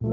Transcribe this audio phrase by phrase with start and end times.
[0.00, 0.06] 各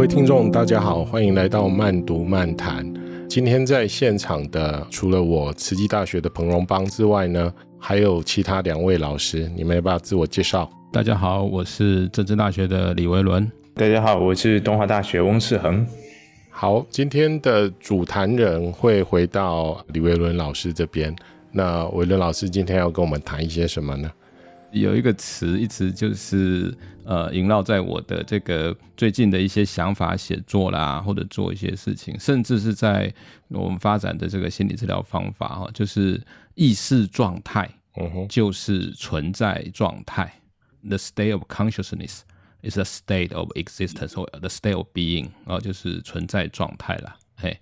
[0.00, 2.92] 位听众，大家好，欢迎来到慢读漫谈。
[3.28, 10.68] 今天在现场的除了我慈济大学的彭荣邦之外呢，还有其他两位老师，你们要不要自我介绍？
[10.92, 13.48] 大家好，我是政治大学的李维伦。
[13.74, 15.86] 大家好，我是东华大学翁世恒。
[16.60, 21.14] 好，今天的主谈人会回到李维伦老师这边。
[21.52, 24.10] 那维伦老师今天要跟我们谈一些什么呢？
[24.72, 33.14] 有一个词一直就是呃萦绕在我的这个最近的一些想法、写作啦，或者做一些事情，甚至是在
[33.50, 36.20] 我们发展的这个心理治疗方法哈，就是
[36.56, 40.28] 意识状态，嗯哼，就是存在状态。
[40.82, 42.22] The state of consciousness
[42.62, 47.16] is a state of existence or the state of being 啊，就是存在状态啦。
[47.36, 47.58] 嘿，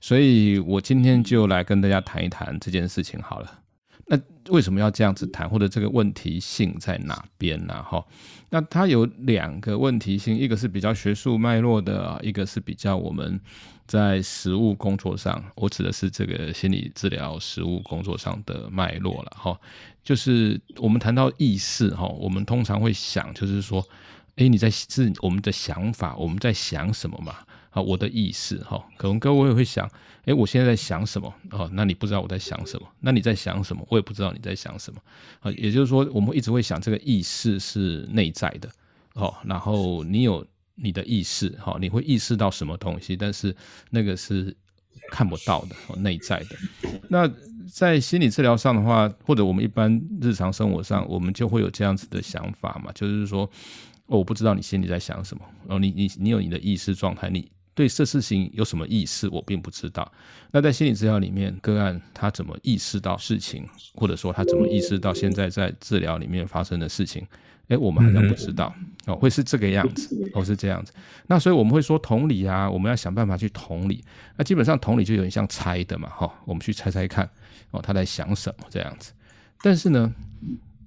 [0.00, 3.60] 所以我今天就来跟大家谈一谈这件事情好了。
[4.08, 4.16] 那
[4.52, 7.82] 为什么要这样子谈，或者这个问题性在哪边呢？
[7.82, 8.04] 哈，
[8.50, 13.40] 那它有两个问题性，一个是比较学术脉络的，一个是比较我们
[13.84, 19.32] 在实务工作上，我指的是这个心理治疗实务工作上的脉络了。
[19.36, 19.60] 哈，
[20.04, 23.84] 就是我们谈到意识，哈，我们通常会想，就是说，
[24.36, 27.34] 诶，你在是我们的想法，我们在想什么嘛？
[27.70, 29.90] 啊，我的意识哈，可能各位也会想，
[30.24, 31.32] 诶，我现在在想什么？
[31.50, 32.86] 哦，那你不知道我在想什么？
[33.00, 33.82] 那你在想什么？
[33.90, 35.00] 我也不知道你在想什么。
[35.40, 38.70] 啊，也就是说，我们一直会想，这个意识是内在的，
[39.14, 43.16] 哦，然后你有你的意识，哈，你会意识到什么东西？
[43.16, 43.54] 但是
[43.88, 44.54] 那个是
[45.10, 46.56] 看不到的，内在的。
[47.08, 47.30] 那
[47.72, 53.48] 在心理治疗上的话，或者我们一般日常生活上，我们就会有这样子的想法嘛，就是说，
[54.06, 57.50] 哦，我不知道你心里在想什么，哦，你你你有你的意识状态，你。
[57.74, 60.10] 对这事情有什么意识，我并不知道。
[60.50, 67.26] 那在心理治疗里面，个案他怎么意识到事情，或者说他怎么意识到现在在治疗里面发生的事情？
[67.68, 70.92] 哎，我们好像不知道哦，会是这个样子，哦，是这样子。
[71.26, 74.02] 那所以我们会说同理啊，我们要想办法去同理。
[74.38, 77.28] 那基本上同理就有点像猜的嘛，哈，我们去猜猜看，
[77.72, 79.12] 哦，他在想什么这样子。
[79.60, 80.10] 但是呢，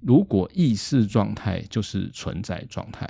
[0.00, 3.08] 如果意识状态就是存在状态。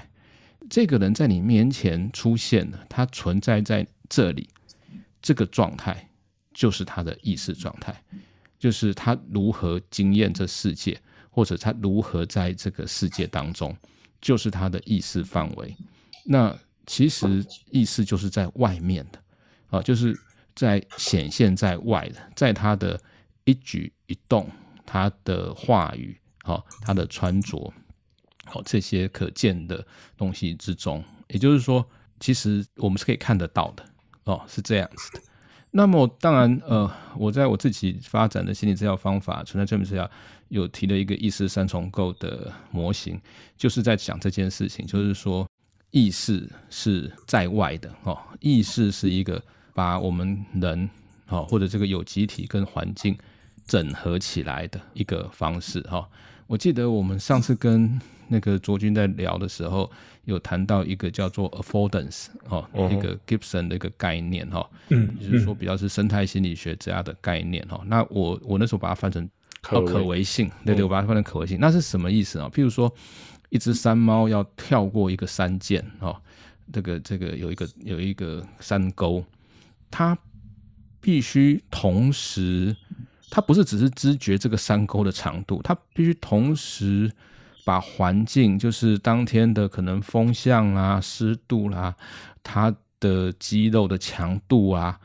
[0.71, 4.49] 这个人在你面前出现了，他存在在这里，
[5.21, 6.09] 这个状态
[6.55, 8.01] 就是他的意识状态，
[8.57, 10.97] 就是他如何经验这世界，
[11.29, 13.77] 或者他如何在这个世界当中，
[14.21, 15.77] 就是他的意识范围。
[16.25, 16.57] 那
[16.87, 19.21] 其实意识就是在外面的
[19.71, 20.17] 啊，就是
[20.55, 23.01] 在显现在外的，在他的
[23.45, 24.49] 一举一动，
[24.87, 27.73] 他的话语，啊，他的穿着。
[28.53, 31.84] 哦，这些可见的东西之中，也就是说，
[32.19, 33.84] 其实我们是可以看得到的
[34.25, 35.22] 哦，是这样子的。
[35.72, 40.10] 那么，当然，呃，我在我自己发展的心理治疗方法，存在证明治疗，
[40.49, 43.21] 有提了一个意识三重构的模型，
[43.56, 45.49] 就是在讲这件事情，就是说，
[45.93, 49.41] 意识是在外的哦，意识是一个
[49.72, 50.91] 把我们人
[51.28, 53.16] 哦，或者这个有机体跟环境
[53.65, 56.09] 整合起来的一个方式哈。
[56.50, 57.97] 我记得我们上次跟
[58.27, 59.88] 那个卓君在聊的时候，
[60.25, 67.81] 有谈到一个叫做 affordance 哦，一个 Gibson 的一个概念哈，嗯，就是说比较是生态心理学这样的概念哈。
[67.87, 69.31] 那我我那时候把它翻成
[69.62, 72.50] 可可为性，对对，我把它翻成可为性，那是什么意思啊？
[72.53, 72.93] 譬如说，
[73.50, 76.21] 一只山猫要跳过一个山涧哦，
[76.72, 79.25] 这个这个有一个有一个山沟，
[79.89, 80.19] 它
[81.00, 82.77] 必须同时，
[83.31, 87.11] 它不是只是知觉这个山沟的长度，它必须同时。
[87.63, 91.97] 把环境，就是当天的可能风向啊、湿度啦、啊，
[92.43, 94.99] 它的肌肉的强度啊，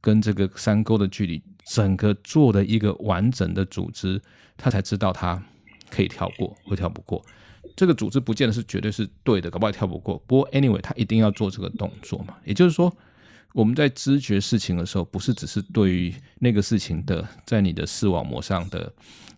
[0.00, 4.22] 跟这个山沟的距离，整个做的一个完整的组织，
[4.56, 5.42] 他才知道他
[5.90, 7.20] 可以跳过，或跳不过。
[7.74, 10.16] 这个组织不见得是绝对是对的，搞不好跳不过。
[10.28, 12.36] 不过 anyway，他一定要做这个动作嘛。
[12.44, 12.90] 也就是说，
[13.56, 18.92] 我们在知觉事情的时候，不是只是对于那个事情的在你的视网膜上的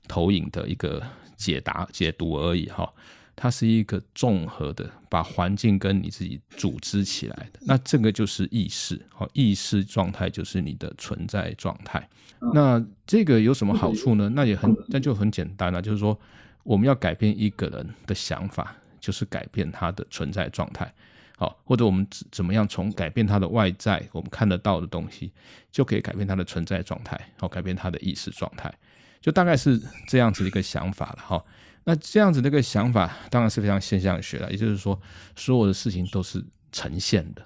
[0.09, 1.01] 投影的一个。
[1.39, 2.93] 解答解读而已哈，
[3.37, 7.61] 它是一个综合的，把环境跟你自己组织起来的。
[7.61, 12.09] 那这个就是意识，好，意识状态就是你的存在状态。
[12.53, 14.29] 那这个有什么好处呢？
[14.31, 16.19] 那也很，那就很简单了，就是说
[16.65, 20.93] 我们要改变一个人的想法，就是改变他的存在状态，
[21.39, 25.33] 好，或者我们怎怎么样从改变它的外在，我们看得到的东西，
[25.71, 28.73] 就可以改变它的存在状态，好，改变它的意识状态。
[29.21, 31.45] 就大概是这样子的一个想法了哈，
[31.85, 35.01] 那这样子的一个想法当然是非常现象学了，也就是说，
[35.37, 37.43] 所有的事情都是呈现的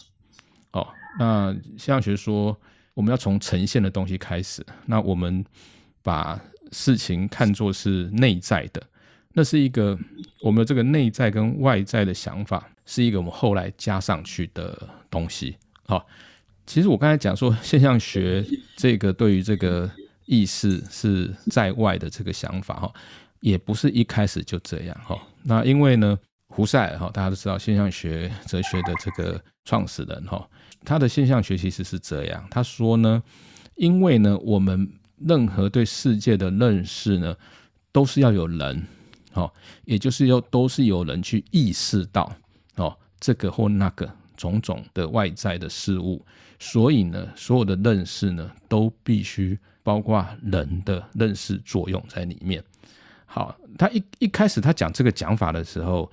[0.73, 0.89] 哦。
[1.19, 2.59] 那现象学说，
[2.95, 4.65] 我们要从呈现的东西开始。
[4.87, 5.45] 那我们
[6.03, 6.41] 把
[6.71, 8.83] 事情看作是内在的，
[9.33, 9.99] 那是一个
[10.41, 15.57] 我们这个内在跟外在的想法，是一个我们后来加上去的东西。
[15.87, 16.07] 好，
[16.67, 18.45] 其实我刚才讲说现象学
[18.77, 19.91] 这个对于这个
[20.27, 22.93] 意识是在外的这个想法哈，
[23.41, 25.21] 也不是一开始就这样哈。
[25.43, 26.19] 那因为呢，
[26.49, 30.49] 胡塞尔哈，大家都知道现象学哲学的这个创始人哈，
[30.85, 33.23] 他的现象学其实是这样，他说呢，
[33.77, 34.89] 因为呢，我们
[35.19, 37.37] 任何对世界的认识呢，
[37.91, 38.87] 都是要有人，
[39.35, 39.53] 哦，
[39.85, 42.33] 也就是要都是有人去意识到
[42.77, 46.25] 哦，这个或那个种种的外在的事物，
[46.59, 52.63] 所以呢，所有的认识呢，都必须包括人的认识作用在里面。
[53.27, 56.11] 好，他一一开始他讲这个讲法的时候。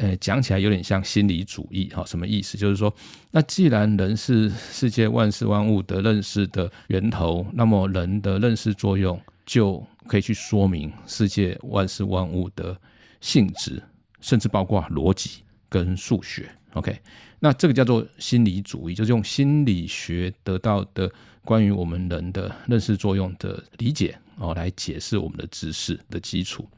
[0.00, 2.56] 呃，讲起来有点像心理主义，哈，什么意思？
[2.56, 2.94] 就是说，
[3.32, 12.78] 那既然人是世界万事万物的认识的源头，那么人的认识作用就可以去说明世界万事万物的
[13.22, 13.82] 性质，
[14.20, 16.46] 甚至包括逻辑跟数学。
[16.74, 17.00] OK，
[17.40, 21.10] 那这个叫做心理主义，就是用心理学得到的
[21.46, 26.68] 关于我们人的认识作用的理解哦，来解释我们的知识的基础。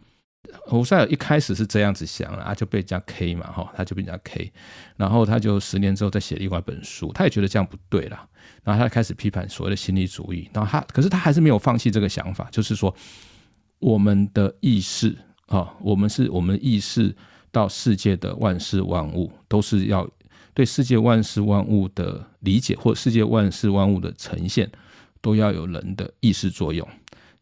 [0.65, 4.51] 胡塞尔一开始是这样子想啊，就被人家 K 嘛，哈，他就被人家 K，
[4.97, 8.29] 然后他就十年之后再写另外一本书，他也觉得这样不对了，
[8.65, 12.95] 然后他开始批判所谓的心理主义，然后他可是他还是没有放弃这个想法，就是说
[13.79, 15.17] 我们的意识
[15.47, 17.15] 啊，我们是我们意识
[17.53, 20.09] 到世界的万事万物都是要
[20.55, 24.71] 对世界万事万物的理解或世界万事万物的呈现
[25.21, 26.89] 都要有人的意识作用，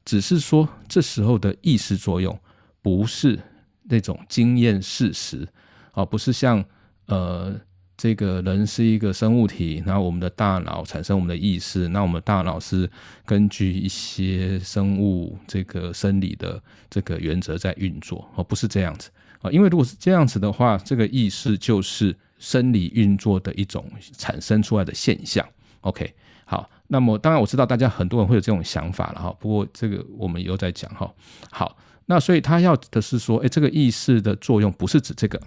[0.04, 2.36] 只是说这时候的意识作用。
[2.82, 3.38] 不是
[3.84, 5.46] 那种经验事实
[5.92, 6.64] 啊，不是像
[7.06, 7.58] 呃，
[7.96, 12.88] 这个人是一个生物体，然后我们的大脑产生我们的意识，那我们大脑是
[13.24, 19.10] 根据一些生物这个生理的这个原则在运作哦，不是这样子
[19.40, 23.84] 啊，因为如果是这样子的话，这个意识就是生理运作的一种
[24.16, 25.44] 产生出来的现象。
[25.80, 26.14] OK，
[26.44, 31.12] 好，那么当然我知道大家很多人会有这种想法了哈，不过这个我们以后再讲哈，
[31.50, 31.76] 好。
[32.10, 35.38] 那所以他要的是说，哎，这个意识的作用不是指这个，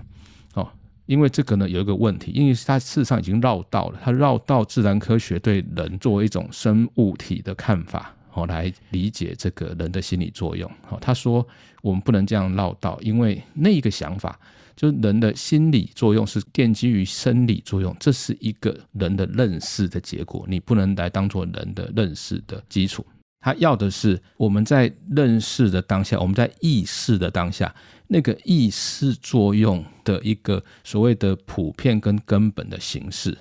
[0.53, 0.69] 哦，
[1.07, 10.69] 因为这个呢有一个问题，因为它事实上已经绕道了，它绕到自然科学对人作为一种生物体的看法，哦，来理解这个人的心理作用。
[10.89, 11.45] 哦，他说
[11.81, 14.39] 我们不能这样绕道，因为那一个想法
[14.75, 23.03] 就是人的心理作用是奠基于生理作用，这是一个人的认识的结果，你不能来当做人的认识的基础。
[23.41, 27.73] 他要的是我们在认识的当下，我们在意识的当下，
[28.07, 33.35] 那个意识作用的一个所谓的普遍跟根本的形式，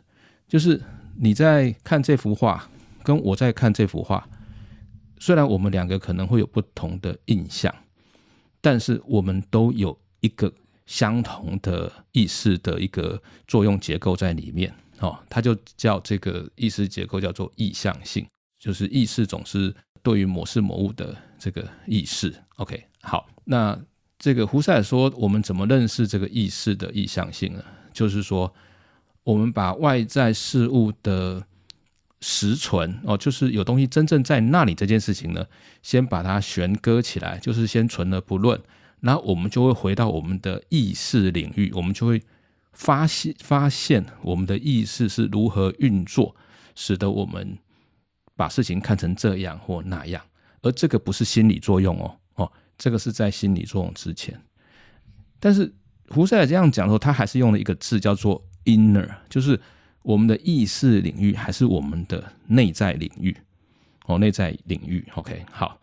[0.49, 0.81] 就是
[1.17, 2.67] 你在看这幅画，
[3.02, 4.26] 跟我在看这幅画，
[5.19, 7.75] 虽然我们两个可能会有不同的印象，
[8.62, 10.50] 但是我们都有一个
[10.87, 14.75] 相同的意识的一个作用结构在里面。
[15.00, 18.26] 哦，它就叫这个意识结构叫做意向性，
[18.58, 19.75] 就是意识总是。
[20.02, 23.79] 对于某事某物的这个意识，OK，好，那
[24.19, 27.62] 这个胡塞尔说，我们怎么认识这个意识的意向性呢？
[27.93, 28.52] 就是说，
[29.25, 31.47] 我们把外在事物的
[32.20, 35.46] 实存哦，就是有东西真正在那里这件事情呢，
[35.82, 38.60] 先把它悬搁起来，就是先存而不论，
[39.01, 42.22] 然后我们就会回到我们的意识领域，我们就会
[42.72, 46.34] 发现发现我们的意识是如何运作，
[46.75, 47.58] 使得我们。
[48.41, 50.23] 把事情看成这样或那样，
[50.63, 54.35] 而这个不是心理作用哦，哦，这个是在心理作用之前。
[55.39, 55.70] 但是
[56.09, 59.61] 胡塞尔这样讲的时候，他还是用了一个字叫做 inner，就是
[60.01, 63.37] 我们的意识领域还是我们的内在领域
[64.06, 65.06] 哦，内在领域。
[65.17, 65.79] OK，好，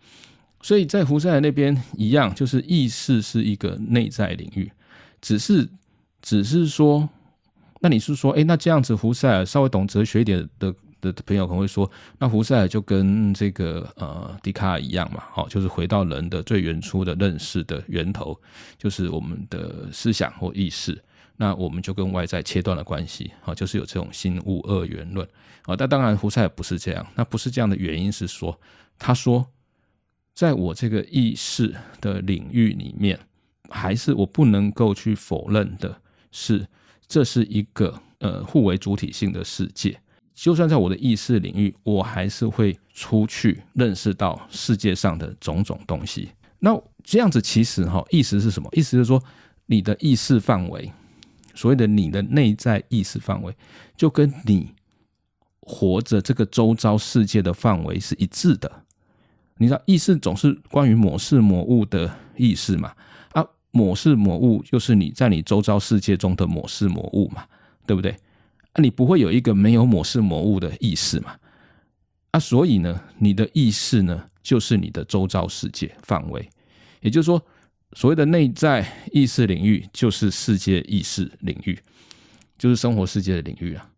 [0.63, 4.71] 所以在胡塞尔那边一样，就是意识是一个内在领域，
[5.21, 5.69] 只是
[6.23, 7.07] 只是说，
[7.81, 10.73] 那你是说，哎，那这样子胡塞尔稍微懂哲学一点的。
[11.01, 18.39] 的朋友可能会说，那胡塞尔就跟这个呃笛卡尔一样嘛，好，就是回到人的最原初的认识的源头，
[18.77, 21.01] 就是我们的思想或意识，
[21.35, 25.27] 那我们就跟外在切断了关系，好，就是有这种心物二元论，
[25.63, 28.59] 啊，但当然胡塞尔不是这样，那不是这样的原因是说，
[28.97, 29.47] 他说，
[30.33, 33.19] 在我这个意识的领域里面，
[33.69, 36.01] 还是我不能够去否认的
[36.31, 36.67] 是，
[37.07, 39.99] 这是一个呃互为主体性的世界。
[40.37, 46.29] 就算在我的意识领域，我还是会出去认识到世界上的种种东西。
[46.59, 48.69] 那这样子其实哈，意思是什么？
[48.73, 49.21] 意思是说，
[49.65, 50.91] 你的意识范围，
[51.55, 53.51] 所谓的你的内在意识范围，
[53.95, 54.71] 就跟你
[55.61, 58.71] 活着这个周遭世界的范围是一致的。
[59.57, 62.93] 你知道意识总是关于某事某物的意识嘛？
[63.31, 67.43] 啊，某事某物就是你在你周遭世界中的某事某物嘛，
[67.87, 68.15] 对不对？
[68.77, 71.35] 啊，你不会有一个没有某事某物的意识嘛？
[72.31, 76.47] 啊，所以呢，你的意识呢，就是你的周遭世界范围。
[77.01, 77.43] 也就是说，
[77.93, 81.77] 所谓的内在意识领域，就是世界意识领域，
[82.57, 83.89] 就是生活世界的领域啊。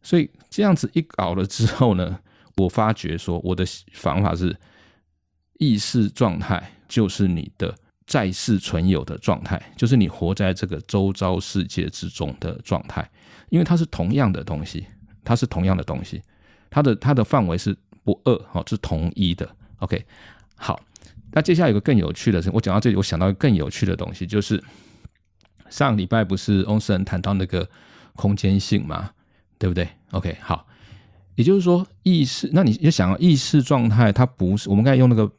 [0.00, 2.18] 所以这样子一搞了之后呢，
[2.56, 4.56] 我发觉说，我的方法是。
[5.60, 7.76] 意识状态就是你的
[8.08, 13.06] 在世存有的状态，就是你活在这个周遭世界之中的状态，
[13.50, 14.86] 因为它是同样的东西，
[15.22, 16.22] 它是同样的东西，
[16.70, 19.46] 它的它的范围是不二，好，是同一的。
[19.80, 20.02] OK，
[20.56, 20.80] 好，
[21.32, 24.64] 那接下来有个更有趣的是，我讲到这里，我想到一个更有趣的东西，就是
[25.68, 27.68] 上礼拜不是翁士恒谈到那个
[28.16, 29.10] 空间性嘛，
[29.58, 30.66] 对不对？OK，好，
[31.34, 35.30] 也就是说意识，那你就想要意识状态，它不是我们刚才用那个。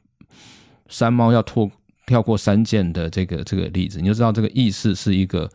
[0.91, 1.71] 山猫要脱
[2.09, 5.47] 跳过三件的这个这个例子，你就知道这个意识是一个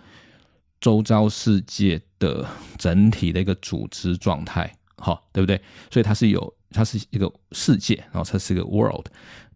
[0.80, 2.46] 周遭世界的
[2.78, 5.61] 整体的一个组织状态，好，对不对？
[5.90, 9.06] 所以它是有，它是一个世界，然后它是一个 world，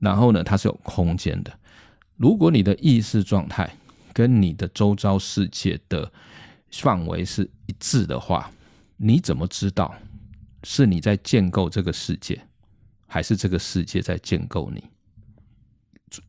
[0.01, 1.53] 然后呢，它是有空间的。
[2.17, 3.73] 如果你的意识状态
[4.13, 6.11] 跟你的周遭世界的
[6.73, 8.51] 范围是一致的话，
[8.97, 9.95] 你怎么知道
[10.65, 12.43] 是你在建构这个世界，
[13.07, 14.83] 还是这个世界在建构你？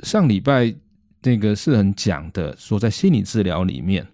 [0.03, 0.73] 上礼拜
[1.21, 4.07] 那个诗人讲的，说在心理治疗里面，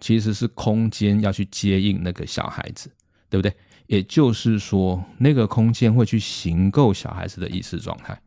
[0.00, 2.90] 其实是空间要去接应那个小孩子，
[3.28, 3.54] 对不对？
[3.86, 8.20] 也就是说，那个空间会去形构小孩子的意识状态，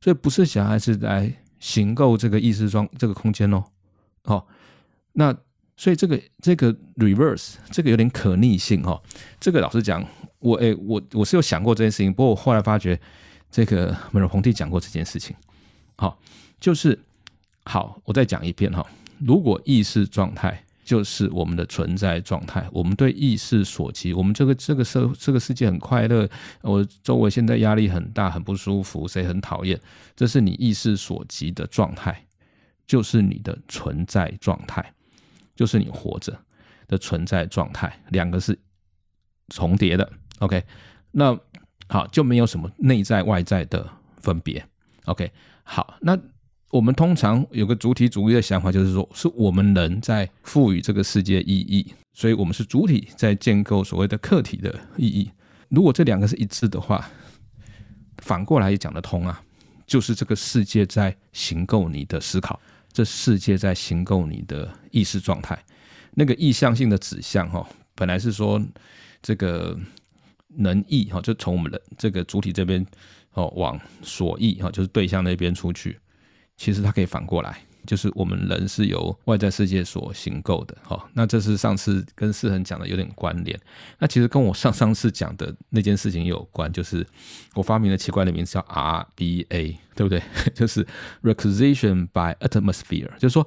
[0.00, 3.62] 所以不是小孩子来形构这个意识状这个空间哦。
[4.24, 4.48] 好，
[5.12, 5.32] 那
[5.76, 9.00] 所以这个这个 reverse 这个有点可逆性哦。
[9.38, 10.04] 这个老实讲，
[10.40, 13.00] 我诶我我是有想过这件事情，不过我后来发觉，
[13.50, 15.36] 这个美容皇帝讲过这件事情。
[15.96, 16.18] 好，
[16.60, 16.98] 就是
[17.64, 18.86] 好，我再讲一遍哈。
[19.18, 26.28] 如果意识状态就是我们的存在状态，我们对意识所及，我们这个这个社这个世界很快乐，
[26.60, 29.80] 我周围现在压力很大，很不舒服，谁很讨厌，
[30.14, 32.26] 这是你意识所及的状态，
[32.86, 34.92] 就是你的存在状态，
[35.56, 36.38] 就是你活着
[36.86, 38.56] 的存在状态，两个是
[39.48, 40.12] 重叠的。
[40.40, 40.62] OK，
[41.10, 41.36] 那
[41.88, 43.88] 好，就没有什么内在外在的
[44.20, 44.64] 分别。
[45.06, 45.32] OK。
[45.68, 46.16] 好，那
[46.70, 55.28] 我们通常有个主体主义的想法，就是说是我们人在赋予这个世界意义，所以我们是主体在建构所谓的客体的意义。
[55.68, 57.04] 如果这两个是一致的话，
[58.18, 59.42] 反过来也讲得通啊，
[59.88, 62.60] 就是这个世界在形构你的思考，
[62.92, 65.58] 这世界在形构你的意识状态。
[66.14, 68.64] 那个意向性的指向哈，本来是说
[69.20, 69.76] 这个
[70.46, 72.86] 能意哈，就从我们的这个主体这边。
[73.36, 75.98] 哦，往所意哈，就是对象那边出去，
[76.56, 80.74] 其实它可以反过来，就是我们人是由外在世界所形构的。
[80.82, 83.60] 哈，那这是上次跟士恒讲的有点关联。
[83.98, 87.06] 那其实跟我上上次讲的那件事情有关，就是
[87.52, 90.22] 我发明了奇怪的名字叫 RBA，对不对？
[90.54, 90.86] 就是
[91.22, 93.46] Requisition by Atmosphere，就是说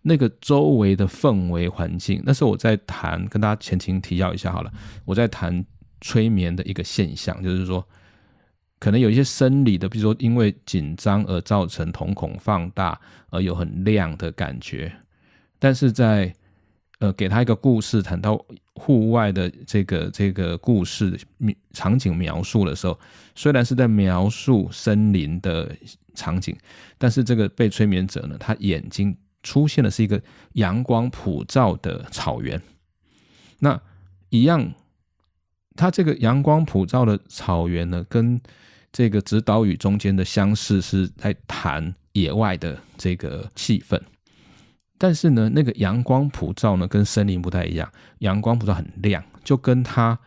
[0.00, 2.22] 那个周围的氛围环境。
[2.24, 4.72] 那时候我在谈，跟大家前情提要一下好了，
[5.04, 5.62] 我在谈
[6.00, 7.86] 催眠的一个现象，就是说。
[8.78, 14.92] 可能有一些生理的，比如说因为紧张而造成瞳孔放大，而有很亮的感觉。
[15.58, 16.32] 但是在
[17.00, 18.44] 呃给他一个故事，谈到
[18.74, 21.18] 户外的这个这个故事
[21.72, 22.98] 场景描述的时候，
[23.34, 25.74] 虽然是在描述森林的
[26.14, 26.56] 场景，
[26.96, 32.60] 但是这个被催眠者呢，他眼睛出现的是一个阳光普照的草原。
[33.58, 33.80] 那
[34.28, 34.72] 一样，
[35.74, 38.40] 他这个阳光普照的草原呢，跟
[38.90, 44.00] 这个指导语中间的相似是在谈野外的这个气氛，
[44.96, 50.18] 但是呢，那个阳光普照呢跟森林不太一样，阳光普照很亮，就跟他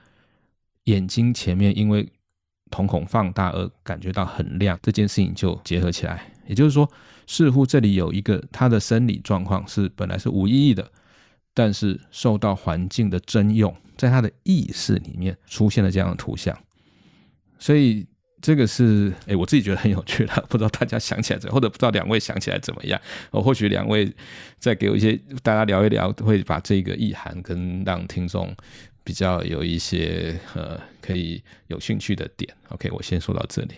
[0.83, 2.07] 眼睛前面因为
[2.69, 6.89] 瞳孔放大而感觉到很亮这件事情就结合起来，也就是说，
[7.25, 10.89] 似乎这里有一个他的生理状况是本来是无意义的，
[11.53, 16.57] 但是受到环境的征用，在他的意识里面出现了这样的图像，
[17.57, 18.07] 所以。
[18.41, 22.99] 这个是诶，我自己觉得很有趣的， 不知道大家想起来怎，或者不知道两位想起来怎么样？
[23.31, 24.11] 哦，或许两位
[24.57, 28.53] 再给我一些，大家聊一聊，会把这个意涵跟让听众
[29.03, 32.51] 比较有一些呃可以有兴趣的点。
[32.69, 33.75] OK，我先说到这里。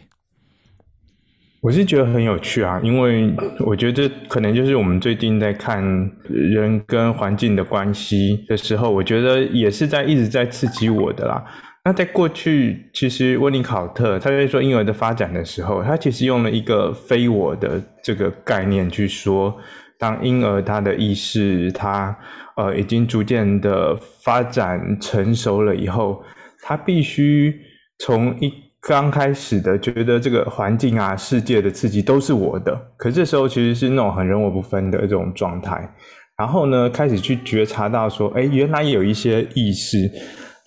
[1.62, 3.34] 我是觉得很有趣啊，因为
[3.66, 5.82] 我觉得可能就是我们最近在看
[6.30, 11.42] 人跟环境的关系的时候，我觉得也是在一直在刺激我的啦。
[11.86, 19.54] 那在过去，其实温尼考特他在说婴儿的发展的时候，他其实用了一个非我的这个概念去说，
[20.00, 22.18] 当婴儿他的意识他
[22.56, 26.24] 呃已经逐渐的发展成熟了以后，
[26.62, 27.54] 他必须
[28.00, 28.50] 从一
[28.80, 35.94] 刚开始的觉得这个环境啊、世界的刺激都是我的，可这时候其实是那种很人我不分的这种状态，
[36.38, 40.10] 然后呢，开始去觉察到说，哎，原来有一些意识，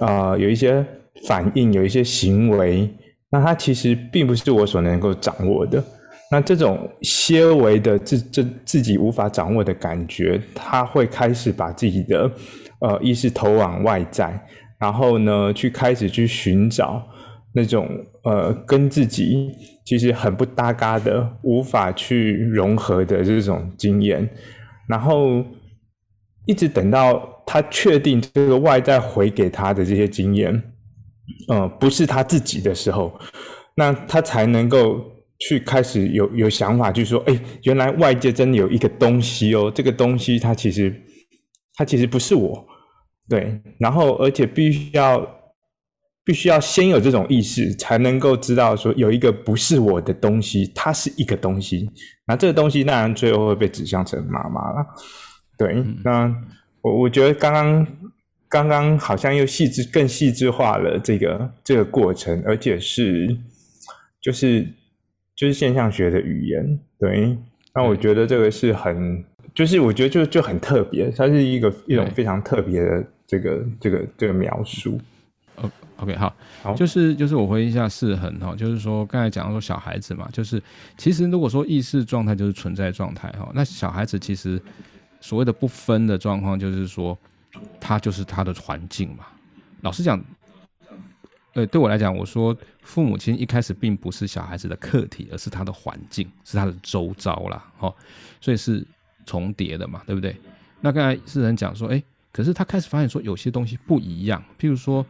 [0.01, 0.85] 啊、有一些。
[1.25, 2.89] 反应有一些行为，
[3.31, 5.83] 那它其实并不是我所能够掌握的。
[6.31, 12.31] 那这种些微的自自自己无法掌握的感觉，它会开始把自己的
[12.81, 14.39] 呃意识投往外在，
[14.79, 17.01] 然后呢，去开始去寻找
[17.55, 17.89] 那种
[18.25, 19.53] 呃跟自己
[19.85, 24.29] 其实很不搭嘎的、无法去融合的这种经验，
[24.89, 25.45] 然后
[26.45, 30.61] 一直等到他确定这个外在回给他的这些经验。
[31.49, 33.18] 呃，不是他自己的时候，
[33.75, 35.04] 那他才能够
[35.40, 40.95] 去开始有有想法，就是说，哎，原来外界真的有一个东西哦，这个东西它其实
[41.75, 42.66] 它其实不是我，
[43.28, 45.26] 对，然后而且必须要
[46.25, 51.90] 必须要先有这种意识，才能够知道说有一个不是我的东西，它是一个东西，
[52.26, 54.87] 那这个东西当然最后会被指向成妈妈了，
[55.59, 56.35] 对，那
[56.83, 57.87] 我我觉得刚刚。
[58.49, 63.37] 刚刚好像又细致、更细致化了这个这个过程，而且是
[64.21, 64.67] 就是
[65.35, 67.37] 就是现象学的语言，对。
[67.75, 74.99] 那我觉得这个是很，就是我觉得就就很特别，它是一个一种非常特别的这个这个这个描述。
[75.97, 80.62] OK，好，好，就是就是我回应一下四恒哈，就是说刚才讲到说小孩子嘛，就是
[80.97, 84.61] 其实如果说意识状态就是存在状态哈，那小孩子其实
[85.21, 87.19] 所谓的不分的状况就是说。
[87.81, 89.27] 他就是他的环境嘛。
[89.83, 90.23] 老实讲，
[91.55, 97.65] 呃，对我来讲，我说父母亲一开始并不是小孩子的课题，而是他的环境，是他的周遭啦。
[97.78, 97.95] 哦，
[98.41, 98.85] 所以是
[99.25, 100.35] 重叠的嘛，对不对？
[100.80, 102.02] 那刚才世恒讲说，哎，
[102.33, 105.04] 可是他开始发现说有些东西不一样，譬如说，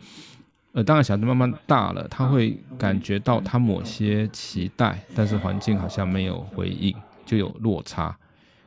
[0.73, 6.94] 呃，当然小孩子慢慢大了，他会感觉到他某些期待，但是环境好像没有回应，
[7.25, 8.16] 就有落差。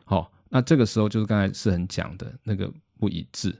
[0.06, 3.56] 好，哦，那这个时候就是刚才世恒讲的那个不一致。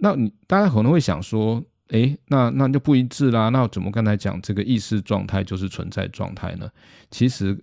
[0.00, 3.50] 那，你大家可能会想说，诶，那那就不一致啦。
[3.50, 6.70] 那怎么刚才讲这个意识状态就是存在状态呢？
[7.10, 7.56] 其实，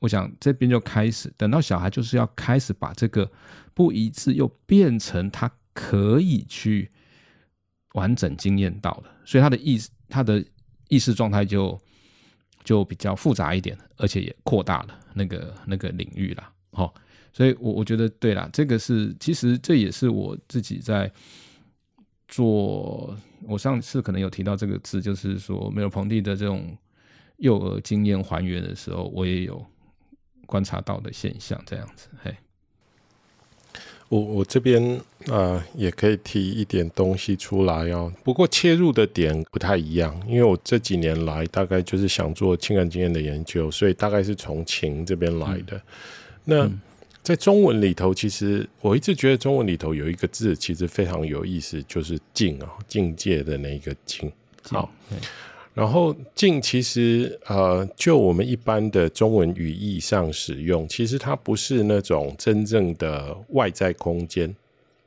[0.00, 3.30] 我想这边就开始，等到小孩就是要开始把这个
[3.72, 6.90] 不一致又变成他可以去
[7.94, 10.44] 完整经验到的，所以他的意识，他的
[10.88, 11.80] 意识状态就
[12.64, 16.92] 就比较复杂一点，而且也扩大了那个那个领域了，好。
[17.32, 21.12] 所以，我我觉得对啦，这个是其实这也是我自己在
[22.28, 23.16] 做。
[23.46, 26.76] 我上次可能有提到这个字，就是说梅洛庞蒂的这种
[27.36, 29.64] 幼儿经验还原的时候，我也有
[30.46, 32.08] 观察到的现象，这样子。
[32.24, 32.34] 嘿，
[34.08, 34.82] 我我这边
[35.26, 38.12] 啊、呃、也可以提一点东西出来哦。
[38.24, 45.76] 不过切入的点不太一样，因为我这几年来大概就是想做情感经验的研究，所以大概是从情这边来的。
[45.76, 45.82] 嗯、
[46.44, 46.64] 那。
[46.64, 46.80] 嗯
[47.26, 54.30] 在中文里头，其实我一直觉得中文里头有一个字，其实非常有意思，就是“境”啊，境界的那个“境”。
[54.62, 54.88] 好，
[55.74, 64.54] 然后“境”其实呃，就我们一般的中文语义上使用，其实它不是那种真正的外在空间，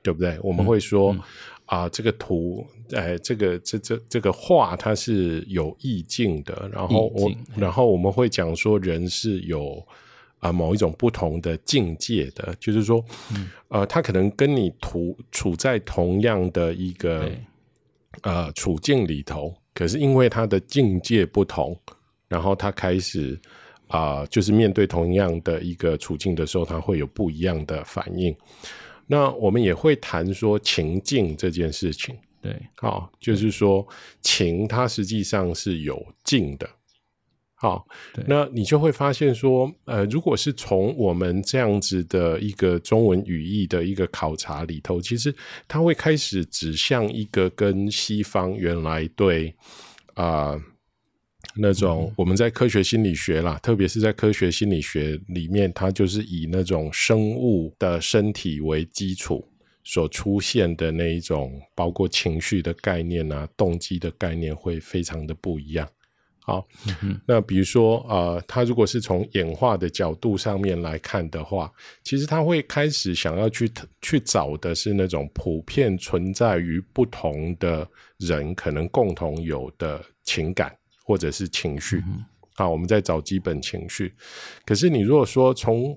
[0.04, 0.38] 对不对？
[0.44, 1.24] 我们会说啊、嗯嗯
[1.84, 6.70] 呃，这个图，哎，这个这这这个画，它是有意境的。
[6.70, 9.82] 然后我，然后我们会讲说，人是有。
[10.40, 13.04] 啊、呃，某一种不同的境界的，就是说，
[13.36, 17.32] 嗯、呃，他可能跟你处处在同样的一个
[18.22, 21.78] 呃处境里头，可是因为他的境界不同，
[22.28, 23.40] 然后他开始
[23.88, 28.36] 啊、呃，就是面对同样的一个处境的时候，他会有不一样的反应。
[29.06, 33.86] 那我们也会谈说情境这件事情，对，好、哦，就是说
[34.22, 36.70] 情它实际上是有境的。
[37.62, 37.86] 好，
[38.26, 45.36] 那你就会发现说，呃，如果是从我们这样子的一个中文语义的一个考察里头，其实
[45.68, 49.54] 它会开始指向一个跟西方原来对
[50.14, 50.62] 啊、呃、
[51.58, 59.46] 那种我们在科学心理学啦，特别是在科学心理学里面，它就是以那种生物的身体为基础
[59.84, 65.86] 所出现的那一种，包括情绪的概念啊、动机的概念，会非常的不一样。
[66.50, 66.68] 好，
[67.04, 71.72] 嗯、那比如说呃，他如果是从演化的角度上面来看的话，
[72.04, 81.98] 其实他会开始想要去去找的是那种普遍存在于不同的人可能共同有的情感或者是情绪。
[82.08, 84.12] 嗯、好，我们在找基本情绪。
[84.66, 85.96] 可是你如果说从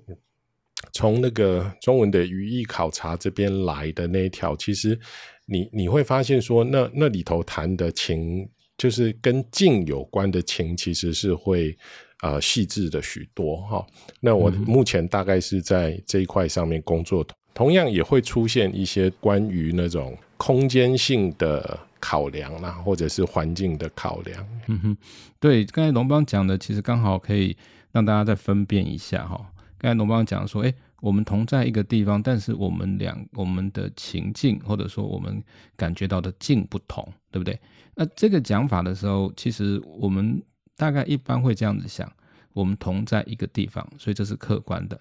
[0.92, 4.98] 从那个中文的语义考察这边来的那一条，其实
[5.46, 8.46] 你你会发现说那，那那里头谈的情，
[8.78, 11.76] 就是跟静有关的情，其实是会
[12.22, 13.86] 呃细致的许多哈。
[14.20, 24.46] 那我目前大概是在这一块上面工作，嗯、同样也会出现一些关于那种空间性的考量啦，或者是环境的考量。
[24.66, 24.96] 嗯哼，
[25.38, 27.56] 对，刚才龙邦讲的，其实刚好可以
[27.92, 29.40] 让大家再分辨一下哈。
[29.78, 35.42] 刚才龙邦讲说，哎，我们同在一个地方，但是我们两我们的情境或者说我们
[35.76, 37.58] 感觉到的境不同，对不对？
[37.94, 40.42] 那这个讲法的时候，其实我们
[40.76, 42.10] 大概一般会这样子想：
[42.52, 45.00] 我们同在一个地方，所以这是客观的。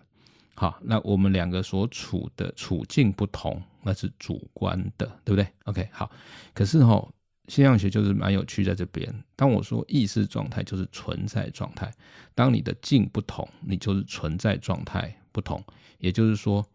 [0.55, 6.11] 好，那我们两个所处的处境不同，那是主观的，对不对？OK，好。
[6.53, 7.13] 可是哈、哦。
[7.47, 9.13] 现象学就是蛮有趣，在这边。
[9.35, 11.91] 当我说意识状态，就是存在状态。
[12.33, 15.61] 当你的境不同，你就是存在状态不同。
[15.97, 16.65] 也就是说，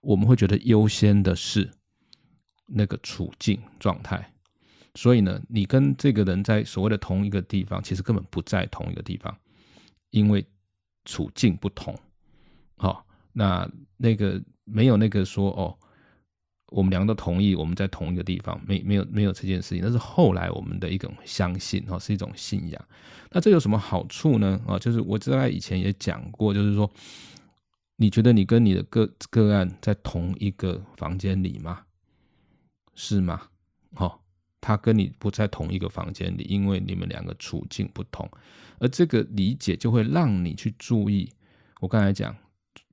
[0.00, 1.68] 我们会觉得优先的是
[2.66, 4.32] 那个处境状态。
[4.96, 9.36] 所以呢，你跟这个人在所谓的同一个地方，其实根本不在同一个地方，
[10.10, 10.44] 因为
[11.04, 11.96] 处境不同。
[12.76, 15.78] 好，那那个没有那个说哦。
[16.72, 22.88] 我们两个都同意，我们在同一个地方，没没有没有这件事情，那是后来我们的一种相信哦，是一种信仰。
[23.30, 24.60] 那这有什么好处呢？
[24.66, 26.90] 啊，就是我在以前也讲过，就是说，
[27.94, 31.84] 你觉得你跟你的个个案在同一个房间里吗？
[32.96, 33.42] 是吗？
[33.94, 34.24] 好，
[34.66, 38.28] 他跟你不在同一个房间里，因为你们两个处境不同，
[38.78, 41.30] 而这个理解就会让你去注意。
[41.80, 42.34] 我刚才讲，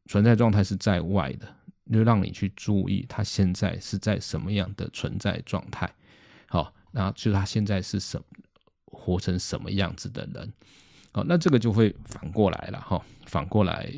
[0.06, 1.48] 存在状态是在外的。
[1.92, 5.88] 就让你去注意他现在是在什么样的存在状态，
[6.48, 8.20] 好，那就是他现在是什
[8.86, 10.52] 活成什么样子的人，
[11.12, 13.94] 好，那这个就会反过来了哈，反过来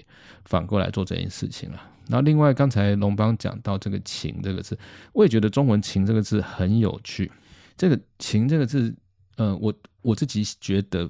[0.45, 1.79] 反过来做这件事情了。
[2.09, 4.77] 然后另外刚才龙邦讲到这个“情”这个字，
[5.13, 7.31] 我也觉得中文“情”这个字很有趣。
[7.77, 8.95] 这个“情”这个字，
[9.37, 11.09] 呃，我我自己觉得。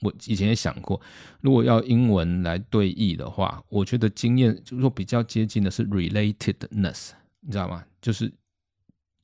[0.00, 1.00] 我以前也想过，
[1.40, 7.10] 如果要英文来对译的话，我觉得经验就是说比较接近的是 relatedness，
[7.40, 7.84] 你知道吗？
[8.00, 8.32] 就是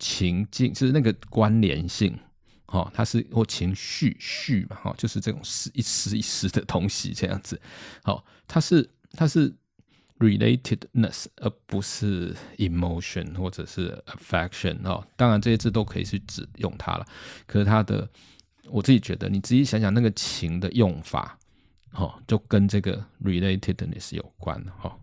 [0.00, 2.18] 情境，就是那个关联性，
[2.66, 7.60] 哦，它是或情绪绪嘛，哈，就是这种丝一丝一丝的东西这样子，
[8.02, 9.54] 好，它是它是
[10.18, 15.06] relatedness，而不是 emotion 或者是 affection 哦。
[15.16, 17.06] 当然这些字都可以去指用它了，
[17.46, 18.08] 可是它的。
[18.70, 21.38] 我自己觉得，你仔细想想那个情的用法，
[21.92, 24.98] 哦，就跟这个 relatedness 有关哈。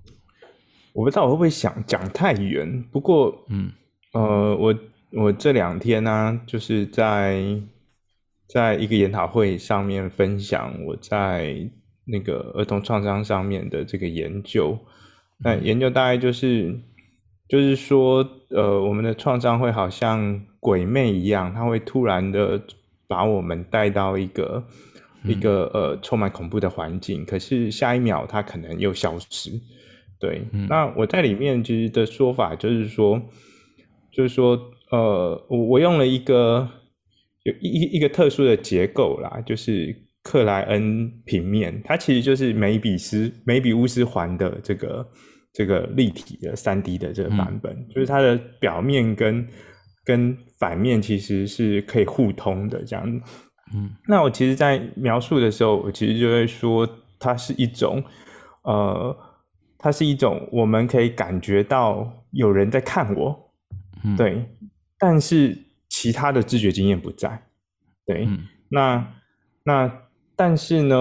[0.94, 3.72] 我不知道我会不会想讲太远，不过，嗯，
[4.14, 4.76] 呃，我
[5.12, 7.46] 我这两天呢、啊，就是在
[8.48, 11.70] 在一个研讨会上面分享我在
[12.06, 14.78] 那个儿童创伤上面的这个研究。
[15.40, 16.80] 那研究大概就是
[17.48, 22.62] 就是说，呃，我们的创伤会好像鬼魅一样，它会突然的。
[23.12, 24.66] 把我们带到一个
[25.26, 29.52] 一个呃充满恐怖的环境，可是下一秒它可能又消失。
[30.18, 33.22] 对，那我在里面其实的说法就是说，
[34.14, 34.58] 就是说，
[34.92, 36.66] 呃，我我用了一个
[37.44, 45.10] 有一一个特殊的结构啦，就是克莱恩平面，它其实就是梅比斯梅比乌斯环的这个
[45.54, 49.48] 这个立体的三 D 的这个版本，就是它的表面跟。
[50.04, 53.22] 跟反面其实是可以互通的，这样。
[53.72, 58.04] 嗯，那我其实，在描述的时候，我其实就会说，它是一种，
[58.64, 59.16] 呃，
[59.78, 63.54] 它是一种我们可以感觉到有人在看我，
[64.04, 64.44] 嗯、对，
[64.98, 65.56] 但是
[65.88, 67.40] 其他的知觉经验不在，
[68.04, 68.26] 对。
[68.26, 69.08] 嗯、那
[69.64, 70.02] 那
[70.36, 70.96] 但是呢，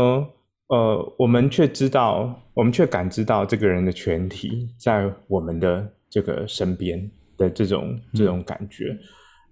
[0.68, 7.10] 呃，我们却知道，我们却感知到这个人的全体在我们的这个身边。
[7.40, 9.00] 的这种这种感觉，嗯、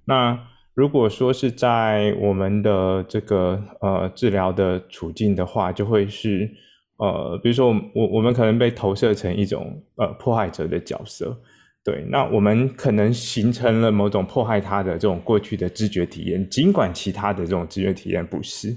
[0.05, 0.39] 那
[0.75, 6.51] 如果说是在我们的这个呃治疗的处境的话，就会是
[6.99, 11.35] 呃，比如说我我我们可能被投射成一种呃迫害者的角色，
[11.83, 18.77] 对，那我们可能形成了某种迫害他的这种过去的知觉体验，尽管其他的这种知觉体验不是，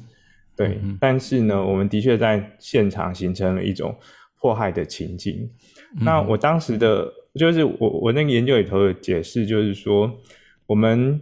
[0.67, 3.95] 对，嗯、但是呢，我们的确在现场形成了一种
[4.39, 5.50] 迫害的情境。
[5.95, 7.12] 嗯、那我当时的。
[7.34, 10.19] 就是我我那个研究里头的解释，就是说，
[10.65, 11.21] 我们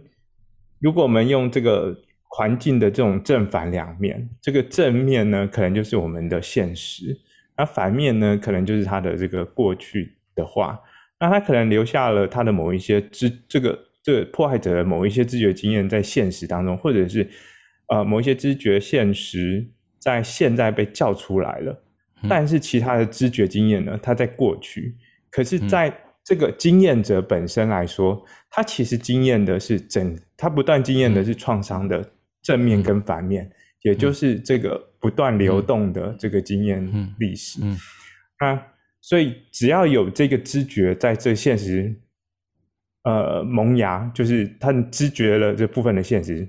[0.80, 4.28] 如果我们用这个环境的这种正反两面。
[4.42, 7.14] 这个正面呢，可能就是我们的现实；
[7.56, 10.80] 那反面呢，可能就是他的这个过去的话。
[11.20, 17.24] 那他可能留下了他的某一些知这个这个迫害者的某一些知觉经验在现实当中，或者是
[17.90, 19.68] 呃某一些知觉现实
[20.00, 21.84] 在现在被叫出来了。
[22.28, 24.94] 但是其他的知觉经验呢，它在过去。
[25.30, 25.90] 可是，在
[26.22, 33.50] 这个经验者本身来说，他其实经验的是整，他不断经验的是创伤的正面跟反面，
[33.82, 36.86] 也就是这个不断流动的这个经验
[37.18, 37.62] 历史。
[38.38, 38.60] 那
[39.00, 41.94] 所以只要有这个知觉在这现实，
[43.04, 46.46] 呃，萌芽，就是他知觉了这部分的现实，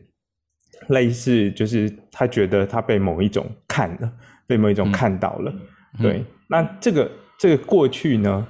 [0.89, 4.12] 类似就是他觉得他被某一种看了。
[4.48, 5.54] 被某一种看到了，
[5.98, 8.46] 嗯、对，那这个这个过去呢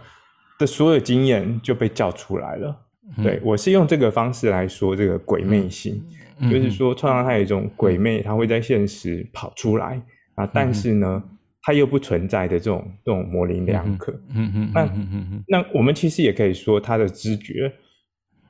[0.57, 2.75] 的所有经验就被叫出来了。
[3.15, 6.03] 嗯、对，我是用这个方式来说这个鬼魅性，
[6.39, 10.01] 嗯、就是说创伤它有一种鬼魅，它会在现实跑出来
[10.33, 11.23] 啊，但是呢，
[11.61, 14.11] 它又不存在的这种这种模棱两可。
[14.33, 17.71] 嗯嗯，那那我们其实也可以说，它的知觉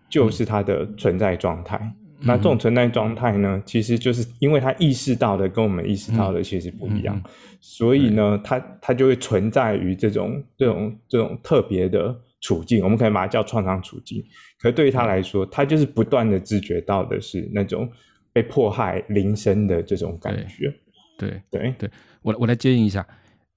[0.10, 1.78] 就是它的存在状态。
[2.24, 7.26] 那这种存在状态呢，其实就是因为他意识到的跟我们意识到的其实不一样，嗯。
[7.26, 14.24] 嗯、所以呢，他他就会存在于这种这种这种特别的处境，我们可以把它叫创伤处境。
[14.60, 17.90] 可是对于他来说，他就是不断的自觉到的是那种
[18.32, 20.74] 被迫害临身的这种感觉。
[21.18, 21.62] 对对。
[21.62, 23.06] 对，对，我我来接应一下，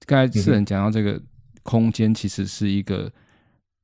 [0.07, 1.21] 刚才世人讲到这个
[1.61, 3.11] 空间，其实是一个，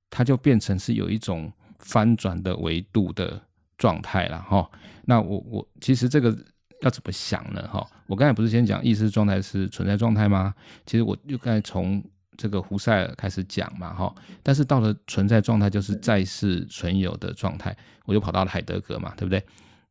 [0.10, 3.44] 它就变成是有一种翻转的维度的。
[3.82, 4.70] 状态了哈，
[5.06, 6.30] 那我我其实这个
[6.84, 7.84] 要怎么想呢哈？
[8.06, 10.54] 我刚才不是先讲意识状态是存在状态吗？
[10.86, 12.04] 其实我又刚才从
[12.38, 14.14] 这个胡塞尔开始讲嘛哈，
[14.44, 19.44] 但是到了存在状态就是在世存有的状态，我就跑到了海德格嘛，对不对？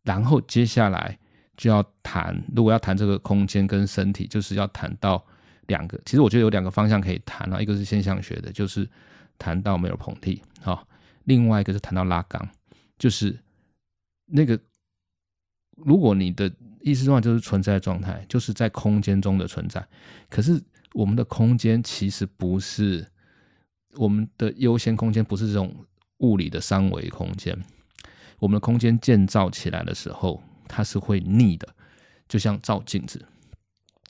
[0.05, 1.19] 然后接下来
[1.57, 5.21] 就要谈，如果要谈这个空间跟身体，就是要谈到
[5.67, 8.89] 两个，其实我觉得有两个方向可以谈啊，一个是现象学的，就是
[9.37, 10.81] 谈到梅尔彭蒂哈，
[11.25, 12.49] 另外一个是谈到拉冈，
[12.97, 13.37] 就是。
[14.31, 14.59] 那个，
[15.77, 19.87] 如果你的意识状态就是存在状态，就是在空间中的存在。
[20.29, 20.61] 可是
[20.93, 23.07] 我们的空间其实不是
[23.95, 25.75] 我们的优先空间，不是这种
[26.19, 27.57] 物理的三维空间。
[28.39, 31.69] 我们的空间建造起来的时候，它是会逆的，
[32.29, 33.25] 就像照镜子，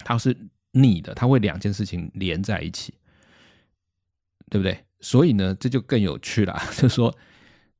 [0.04, 0.36] 它是
[0.72, 2.94] 逆的，它会两件事情连在一起，
[4.48, 4.84] 对不对？
[5.00, 7.16] 所以呢，这就更有趣了， 就是说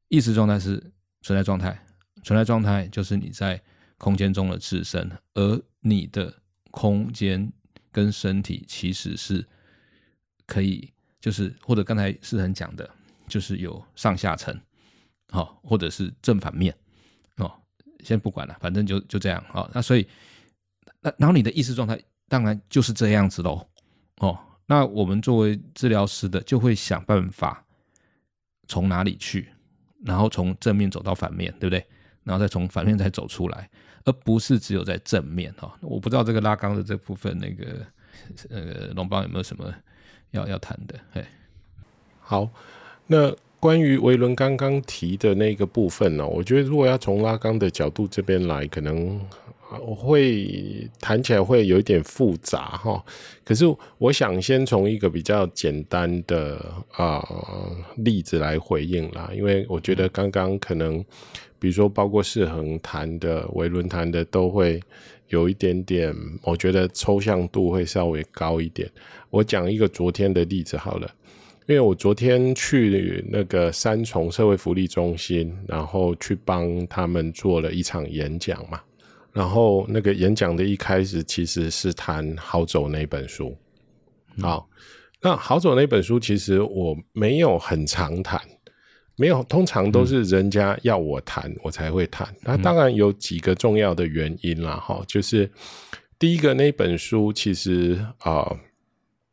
[0.09, 1.81] 意识状态是存在状态。
[2.23, 3.61] 存在状态就是你在
[3.99, 6.35] 空间中的自身，而你的
[6.71, 7.53] 空间
[7.93, 9.47] 跟身体其实是
[10.47, 12.89] 可以，就是或者刚才世恒讲的，
[13.29, 14.59] 就是有上下层，
[15.29, 16.75] 好，或者是正反面，
[17.37, 17.53] 哦，
[18.03, 20.07] 先不管了，反正就就这样，好，那所以
[21.01, 23.67] 那然后你的意识状态当然就是这样子喽，
[24.19, 27.65] 哦，那我们作为治疗师的就会想办法
[28.67, 29.53] 从哪里去，
[30.05, 31.87] 然后从正面走到反面，对不对？
[32.31, 33.69] 然后再从反面再走出来，
[34.05, 35.77] 而不是只有在正面哈。
[35.81, 37.85] 我不知道这个拉缸的这部分，那个
[38.49, 39.75] 呃，龙邦有没有什么
[40.31, 40.95] 要要谈的？
[41.13, 41.25] 嘿，
[42.21, 42.49] 好，
[43.09, 49.21] 那关于维伦刚刚提的那个部分呢，我觉得如果要从拉缸的角度这边来，可能
[49.81, 53.05] 我会谈起来会有一点复杂哈。
[53.45, 53.65] 可是
[53.99, 57.23] 我想先从一个比较简单的啊、
[57.97, 61.05] 例子来回应啦，因为我觉得刚刚可能。
[61.63, 64.83] 比如说，包括世恒谈的、维伦谈的，都会
[65.29, 68.91] 有一点点，我觉得抽象度会稍微高一点。
[69.29, 71.15] 我讲一个昨天的例子好了，
[71.67, 78.81] 因为我昨天去那个三重社会福利中心，然后去帮他们做了一场演讲嘛。
[79.33, 83.57] 然后那个演讲的一开始其实是谈《好走》那本书。
[84.41, 84.69] 好，
[85.23, 88.41] 那《好走》那本书其实我没有很常谈。
[89.17, 92.27] 没有，通常都是人家要我谈，我才会谈。
[92.43, 95.51] 那当然有几个重要的原因啦，哈，就是
[96.19, 98.33] 第一个那本书其实啊。
[98.33, 98.59] 呃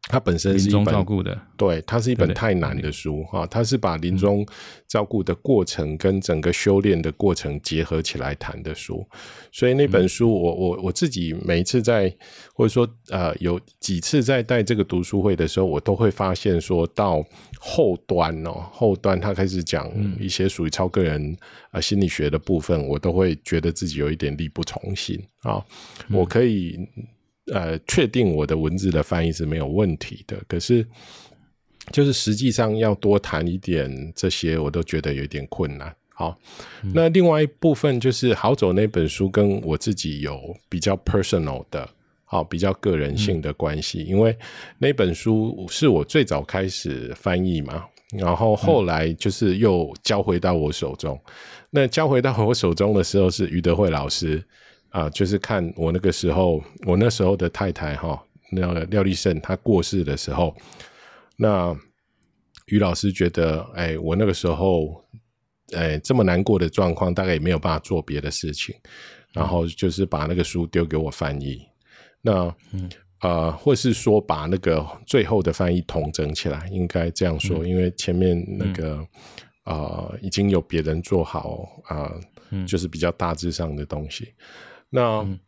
[0.10, 3.46] 它本身是一本照顾的，对，它是一本太难的书哈。
[3.48, 4.46] 它是把临终
[4.88, 9.06] 照顾的过程跟整个修炼的过程结合起来谈的书，
[9.52, 12.14] 所以那本书我我我自己每一次在
[12.54, 17.22] 或者说呃有几次在带这个读书会的时候，我都会发现说到
[17.60, 21.38] 后端哦，后端他开始讲一些属于超个人
[21.72, 25.62] 呃心理学的部分，我都会觉得自己有一点力不从心啊，
[26.10, 26.80] 我可以。
[27.54, 30.86] 呃，确定我的文字的翻译是没有问题的，可是
[31.92, 35.96] 就是实际上要多谈一点这些，我都觉得有点困难。
[36.14, 36.36] 好，
[36.94, 41.88] 那另外一部分就是《好走》那本书跟我自己有比较 personal 的，
[42.26, 44.36] 好，比较个人性的关系，因为
[44.80, 47.86] 那本书是我最早开始翻译嘛，
[48.18, 51.18] 然后后来就是又交回到我手中。
[51.70, 54.44] 那交回到我手中的时候是余德惠老师
[54.90, 60.56] 啊，就是看我那个时候，我那时候的太太哈，那个廖立胜他过世的时候，
[61.36, 61.76] 那
[62.68, 65.04] 于老师觉得，哎，我那个时候。
[65.76, 68.74] 哎，这么难过的状况，大概也没有办法做别的事情，
[69.34, 71.62] 然后就是把那个书丢给我翻译。
[72.22, 79.06] 那，嗯，呃，或是说把那个最后的翻译统整起来，应该这样说，嗯，因为前面那个，
[79.66, 82.14] 嗯，呃，已经有别人做好啊，
[82.50, 84.34] 呃，就是比较大致上的东西。
[84.90, 85.40] 那，嗯，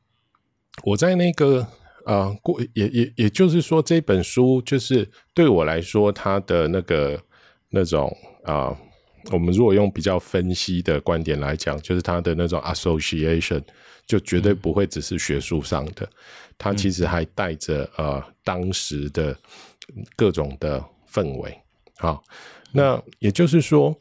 [0.84, 1.65] 我在那个
[2.06, 7.21] 啊过，也也也就是说，这本书就是对我来说，它的那个
[7.69, 8.54] 那种啊。
[8.54, 8.78] 呃
[9.32, 13.62] 我们如果用比较分析的观点来讲，就是它的那种 association，
[14.08, 16.10] 就绝对不会只是学术上的，嗯、
[16.58, 19.38] 它其实还带着呃当时的
[20.15, 21.56] 各种的氛围。
[21.97, 22.23] 好，
[22.71, 23.95] 那也就是说，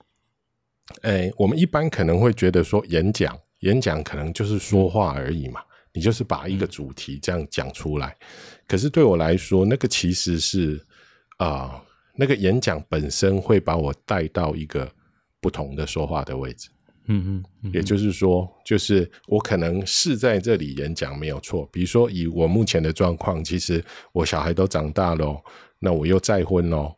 [1.02, 5.60] 哎，我们一般可能会觉得说演讲，演讲可能就是说话而已嘛，
[5.92, 8.16] 你就是把一个主题这样讲出来。
[8.66, 10.80] 可是对我来说，那个其实是
[11.38, 11.82] 啊、呃，
[12.16, 14.90] 那个演讲本身会把我带到一个。
[15.40, 16.68] 不同的说话的位置，
[17.06, 21.64] 嗯嗯，也就是说，就是我可能是在这里演讲没有错。
[21.70, 25.40] 比如说，以我目前的状况，其实我小孩都长大了，
[25.78, 26.92] 那我又再婚了。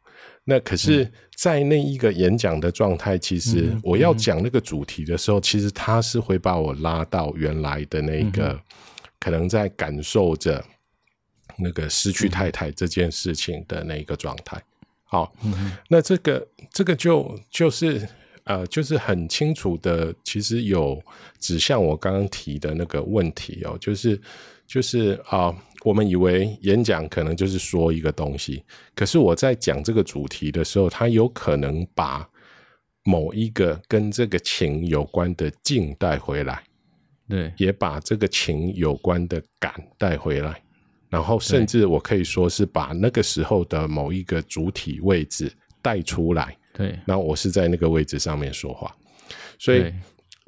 [0.51, 8.61] 那可是，在那一个演讲的状态，其实我要讲那个主题的时候，其实他是会把我拉到原来的那个，
[9.21, 10.65] 可能在感受着
[11.57, 14.61] 那个失去太太这件事情的那一个状态。
[15.05, 15.33] 好，
[15.89, 18.09] 那这个这个就就是。
[18.45, 21.01] 呃，就是很清楚的，其实有
[21.39, 24.21] 指向我刚刚提的那个问题哦，就是
[24.67, 28.63] 就是啊、呃，我们以为演讲可能就是说一个东西，
[28.95, 32.29] 可是我在讲这个主题的时候，它有可能把
[33.05, 36.63] 某一个跟这个情有关的境带回来，
[37.29, 40.63] 对，也把这个情有关的感带回来，
[41.09, 46.55] 然后甚至我可以说是把那个时候的某一个主体位置带出来。
[46.75, 48.95] 对，那我是在那个位置上面说话，
[49.59, 49.93] 所以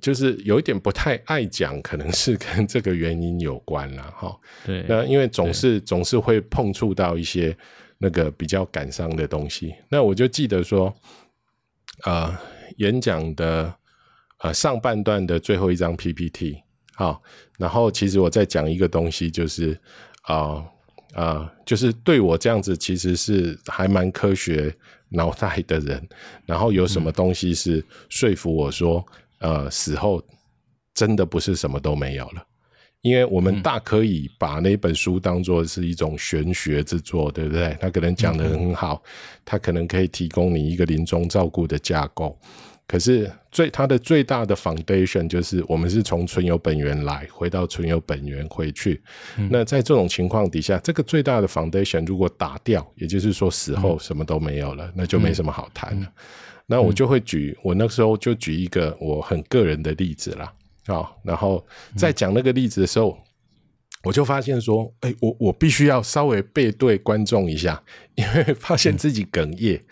[0.03, 4.37] 就是有一点不太爱讲，可能是跟这个原因有关了哈。
[4.67, 7.57] 对，那因为总是总是会碰触到一些
[7.99, 9.73] 那个比较感伤的东西。
[9.89, 10.93] 那我就记得说，
[12.05, 12.37] 呃，
[12.79, 13.73] 演讲的
[14.41, 16.61] 呃上半段的最后一张 PPT，
[16.97, 17.23] 好，
[17.57, 19.79] 然后其实我在讲一个东西，就是
[20.23, 20.67] 啊啊、
[21.15, 24.75] 呃呃，就是对我这样子其实是还蛮科学。
[25.15, 26.09] 脑袋的人，
[26.47, 30.23] 然后有什么东西是说服我说，嗯、呃，死后
[30.95, 32.43] 真的不是什么都没有了？
[33.03, 37.77] 因为我们大可以把那本书当做是一种玄学之作，对不对？
[37.81, 39.03] 他可能讲得很好，
[39.45, 42.39] 他可能可以提供你一个临终照顾的架构。
[42.87, 49.03] 可是最它的最大的 foundation 就是我们是从存有本源来，回到存有本源回去。
[49.39, 56.07] 嗯、那在这种情况底下，这个最大的 foundation 如果打掉，也就是说死后什么都没有了，嗯、那就没什么好谈了。
[56.07, 56.13] 嗯、
[56.67, 60.53] 那我就会举我那时候就举一个我很个人的例子啦。
[60.87, 61.65] 好，然后
[61.97, 63.23] 在讲那个例子的时候，嗯、
[64.05, 67.83] 我就发现说，哎、欸，我我必须要稍微背对观众一下，
[68.17, 69.85] 因为发现自己哽咽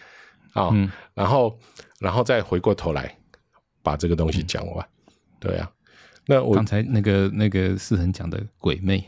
[0.52, 1.58] 啊，嗯、然后。
[2.00, 3.14] 然后再回过头来
[3.82, 5.70] 把这个东西讲完，嗯、对啊。
[6.30, 9.02] 那我刚才那个那个思恒讲的鬼魅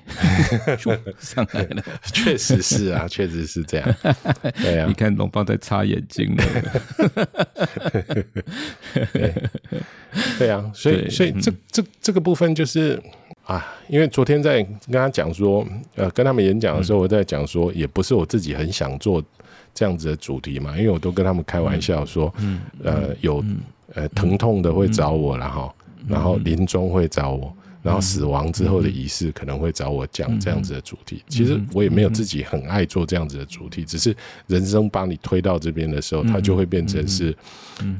[1.20, 1.80] 上来了，
[2.12, 3.94] 确实是啊，确实是这样。
[4.61, 6.44] 对啊，你看龙邦在擦眼睛了。
[9.12, 9.32] 对，
[10.37, 13.00] 对啊，所以所以这这这个部分就是
[13.44, 19.22] 啊，因为昨天在跟他讲说，呃，跟他们演讲的时候，我在讲说，也不是我自己很想做。
[19.74, 23.42] 这样子的主题嘛，因为我都跟他们开玩笑说，嗯嗯、呃，有
[23.94, 31.17] 呃疼痛的会找我然后、嗯、然后临终会找我，嗯、然后死亡之后的仪式可能会找我讲这样子的主题。
[31.17, 37.37] 嗯、其实我也没有自己很爱做这样子的主题，嗯、只是人生把你推到这边的时候，嗯、它就会变成是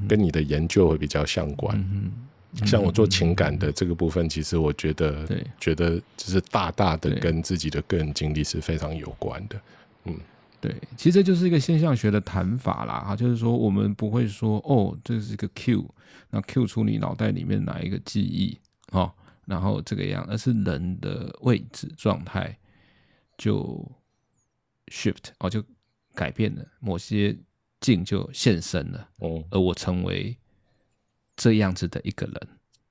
[0.09, 2.13] 跟你的研究会比较相关。
[2.67, 5.42] 像我做情感的这个部分，其实我觉得，对。
[5.59, 9.57] 觉得就是大大的跟自己的个人经历是非常有关的。
[10.05, 10.15] 嗯。
[10.63, 15.92] 对，其实这就是一个现象学的谈法啦，哈，就是说我们不会说哦，这是一个 Q，
[16.31, 18.56] 那 Q 出你脑袋里面哪一个记忆，
[18.92, 19.13] 哦，
[19.44, 22.56] 然后这个样，而是人的位置状态
[23.37, 23.85] 就
[24.87, 25.65] shift，哦，就
[26.15, 27.37] 改变了，某些
[27.81, 30.38] 境就现身了，哦，而我成为
[31.35, 32.48] 这样子的一个人，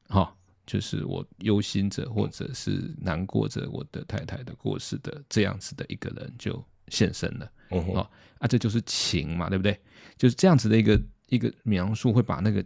[0.10, 0.34] 哈、哦，
[0.66, 6.62] 就是我忧心着或者是难过着我的太太的过世的这样子的一个人就
[6.92, 9.76] 现身了，哦，啊，这就是情嘛，对不对？
[10.18, 12.64] 就是这样子的一个一个描述，会把那个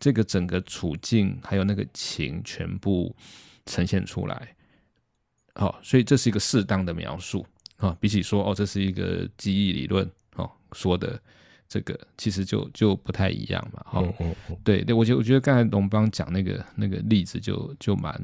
[0.00, 3.14] 这个整个处境还有那个情全部
[3.66, 4.56] 呈现出来，
[5.54, 7.44] 好、哦，所以这是一个适当的描述
[7.76, 11.20] 啊、哦，比起说哦，这是一个记忆理论哦说的。
[11.70, 18.18] 这个其实就就不太一样嘛，哈、嗯嗯，对对，我觉得我觉得刚才龙邦讲那个那个例子就就蛮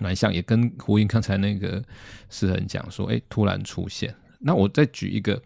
[0.00, 1.82] 蛮像，也跟呼应刚才那个
[2.30, 4.14] 诗恒讲说，哎，突然出现。
[4.40, 5.40] 那我再举一个，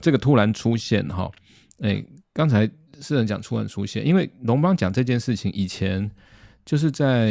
[0.00, 1.30] 这个突然出现哈，
[1.80, 2.66] 哎，刚才
[3.00, 6.10] 诗恒讲突然出现，因为龙邦讲这件事情以前
[6.64, 7.30] 就是在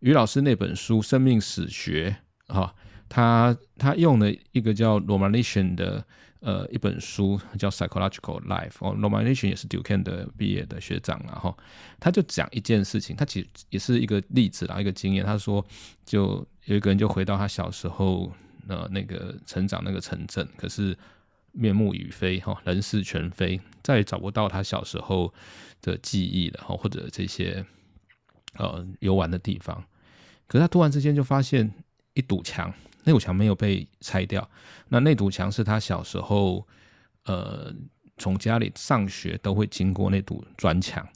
[0.00, 2.16] 于老师那本书《生命史学》
[2.54, 2.74] 哈，
[3.08, 6.04] 他他用了一个叫 Romanishin 的。
[6.46, 11.58] 呃，一本书叫《Psychological Life》哦，Romanishin 也是 Duquesne 的毕业的学长，然后
[11.98, 15.26] 他就讲一件事情，他其实也是一个例子啦，一个经验。
[15.26, 15.66] 他说，
[16.04, 18.32] 就有一个人就回到他小时候
[18.68, 20.96] 呃那个成长那个城镇，可是
[21.50, 25.34] 面目已非哈，人事全非，再也找不到他小时候
[25.82, 27.66] 的记忆了哈，或者这些
[28.54, 29.82] 呃游玩的地方。
[30.46, 31.68] 可是他突然之间就发现
[32.14, 32.72] 一堵墙。
[33.06, 34.50] 那堵墙没有被拆掉，
[34.88, 36.66] 那那堵墙是他小时候，
[37.26, 37.72] 呃，
[38.18, 41.06] 从家里上学都会经过那堵砖墙。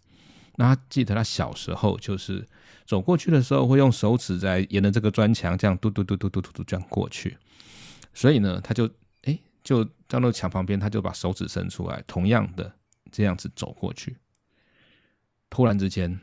[0.55, 2.47] 那他记得他小时候就是
[2.87, 7.37] 走过去的时候，会用手指在沿着这个砖墙这样嘟嘟嘟嘟嘟嘟嘟这样过去。
[8.15, 8.89] 所以呢，他就
[9.23, 12.73] 哎，就到那墙旁边，他就把手指伸出来，同样的
[13.11, 14.17] 这样子走过去。
[15.49, 16.21] 突然之间，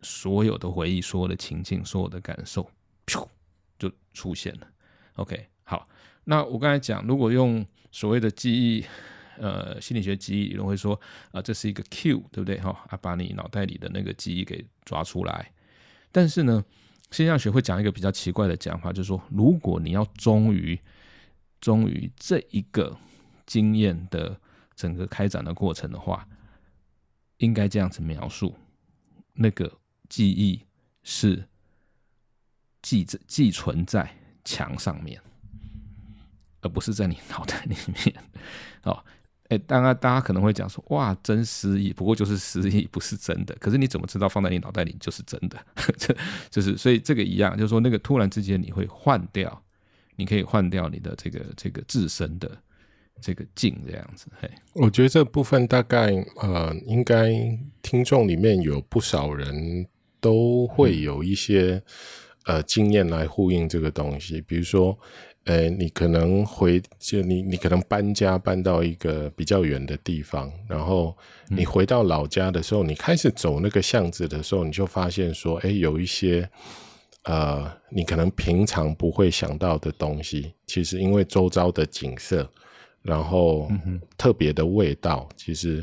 [0.00, 2.70] 所有的回忆、所有的情境、所有的感受，
[3.78, 4.66] 就出现了
[5.16, 5.88] ，OK，好，
[6.24, 8.84] 那我刚才讲，如果用所谓的记忆，
[9.36, 10.98] 呃，心理学记忆理论会说，
[11.32, 12.58] 啊、这是一个 Q，对不对？
[12.60, 15.52] 哈，啊，把你脑袋里的那个记忆给抓出来。
[16.12, 16.64] 但是呢，
[17.10, 20.78] 现象学会讲一个比较奇怪的讲法，就是说，如果你要忠于
[21.60, 22.96] 忠于这一个
[23.44, 24.38] 经验的
[24.76, 26.26] 整个开展的过程的话，
[27.38, 28.54] 应该这样子描述，
[29.32, 29.72] 那个
[30.08, 30.60] 记忆
[31.02, 31.48] 是。
[32.84, 34.06] 记着寄存在
[34.44, 35.18] 墙上面，
[36.60, 38.14] 而不是在你脑袋里面。
[38.82, 39.02] 哦，
[39.48, 43.56] 哎，当然，大家可能会讲说，哇，真失忆，不过就是失忆，不是真的。
[43.58, 45.58] 可是你怎么知道放在你脑袋里就是真的？
[45.96, 46.14] 这
[46.50, 49.62] 就是，所以这个一样，就是说，那个突然之间你会换掉，
[50.16, 52.50] 你可以换掉你的这个这个自身的
[53.18, 54.26] 这个境这样子。
[54.38, 57.30] 嘿，我觉得这部分大概呃，应该
[57.80, 59.86] 听众里面有不少人
[60.20, 61.82] 都会有一些。
[62.44, 64.98] 呃，经验来呼应这个东西，比如说，
[65.44, 71.16] 呃，你可能回就你你可能搬家搬到一个比较远的地方，然后
[71.48, 76.46] 你回到老家的时候，你开始走那个巷子的时候，你就发现说，哎，有一些
[77.22, 82.46] 呃，你可能平常不会想到的东西，其实因为周遭的景色，
[83.00, 83.70] 然后
[84.18, 85.82] 特别的味道，其实。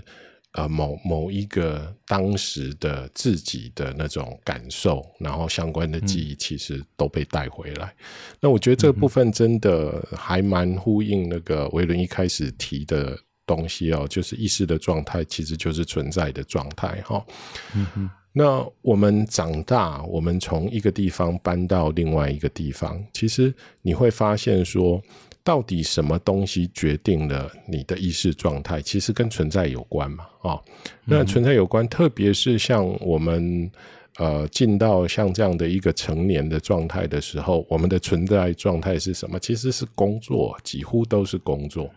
[0.54, 7.88] 呃，某某一个当时的自己的那种感受，然后相关的记忆，其实都被带回来。
[7.88, 8.36] 嗯。
[8.42, 17.26] 那我觉得这个部分真的还蛮呼应那个维伦一开始提的东西哦，就是意识的状态其实就是存在的状态哈。
[17.74, 18.10] 嗯哼。
[18.34, 25.02] 那我们长大，我们从一个地方搬到另外一个地方，其实你会发现说。
[25.44, 28.82] 到底什么东西决定了你的意识状态？
[28.82, 30.64] 其实跟存在有关嘛，啊、哦，
[31.06, 33.72] 那存在有关，特别是像我们
[34.18, 39.40] 呃进到像这样的一个成年的状态的时候，我们的存在状态是什么？
[39.40, 41.90] 其实是工作，几乎都是工作。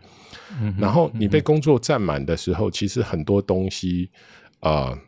[0.60, 4.10] 嗯，然后你被工作占满的时候，其实很多东西
[4.60, 4.90] 啊。
[4.90, 4.98] 呃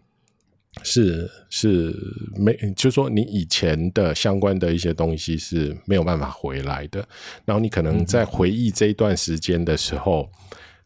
[0.82, 1.94] 是是
[2.36, 7.06] 没，就是说你以前的相关的一些东西是没有办法回来的。
[7.44, 10.30] 然后你可能在回忆这一段时间的时候，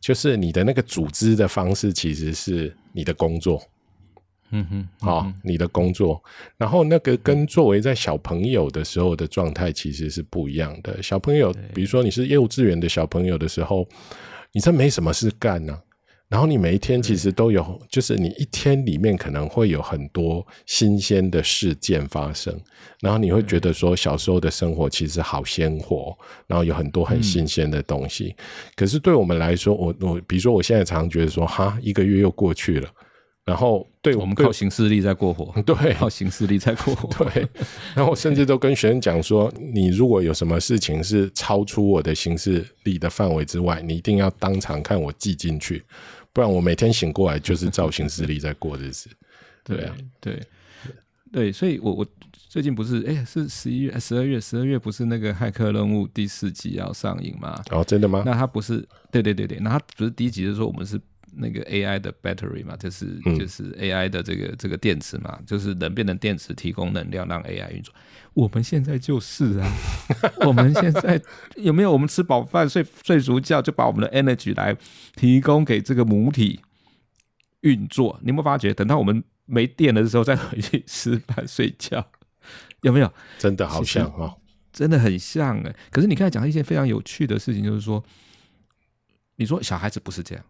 [0.01, 3.63] 就是你的那个组织的方式其实是你的工作，
[4.53, 6.23] 嗯哼，好，你的工作。
[6.57, 11.03] 然后那个跟作为在小朋友的时候的状态其实是不一样的。
[11.03, 13.87] 小朋友，比如说你是幼稚园的小朋友的时候，
[14.53, 15.79] 你这没什么事干呢。
[16.31, 22.57] 然后你每一天其实都有，就是你一天里面可能会有很多新鲜的事件发生，
[23.01, 26.17] 然后你会觉得说小时候的生活其实好鲜活，
[26.47, 28.33] 然后有很多很新鲜的东西。
[28.77, 32.89] 可是对我们来说，我我比如说我现在常常觉得说，哈，一个月又过去了，
[33.45, 37.45] 然后对我们靠行事力在过活， 对，靠行事力在过活， 对。
[37.97, 45.83] 然后我甚至都跟学生讲说，你如果有什么事情是超出我的行事力的范围之外，你一定要当场看我记进去。
[46.33, 49.09] 不然我每天醒过来就是造型师力在过日子。
[49.65, 50.47] 对啊，对对
[51.33, 52.07] 对，所以我我
[52.49, 57.63] 最近不是哎，是十一月、十二月、十二月不是那个《骇客任务》第四集要上映吗？
[57.71, 58.23] 哦，真的吗？
[58.25, 58.87] 那他不是？
[59.13, 61.01] 对对对对，那他不是第一集就是说我们是。
[61.37, 67.95] 那个 AI 的 battery 嘛，就是就是 AI 的这个、嗯、这个电池嘛，就是能变成电池提供能量让 AI 运作。
[68.33, 69.73] 我们现在就是啊，
[70.47, 71.21] 我们现在
[71.57, 71.91] 有没有？
[71.91, 74.77] 我们吃饱饭睡睡足觉，就把我们的 energy 来
[75.17, 76.61] 提供给这个母体
[77.63, 78.19] 运作。
[78.23, 78.73] 你有没有发觉？
[78.73, 82.07] 等到我们没电的时候再回去吃饭睡觉，
[82.83, 83.13] 有没有？
[83.39, 84.39] 真的好像哦，
[84.73, 85.75] 真的很像哎。
[85.91, 88.03] 可是你刚才讲一件非常有趣的事情，就是说，
[89.37, 90.45] 你说小孩子不是这样。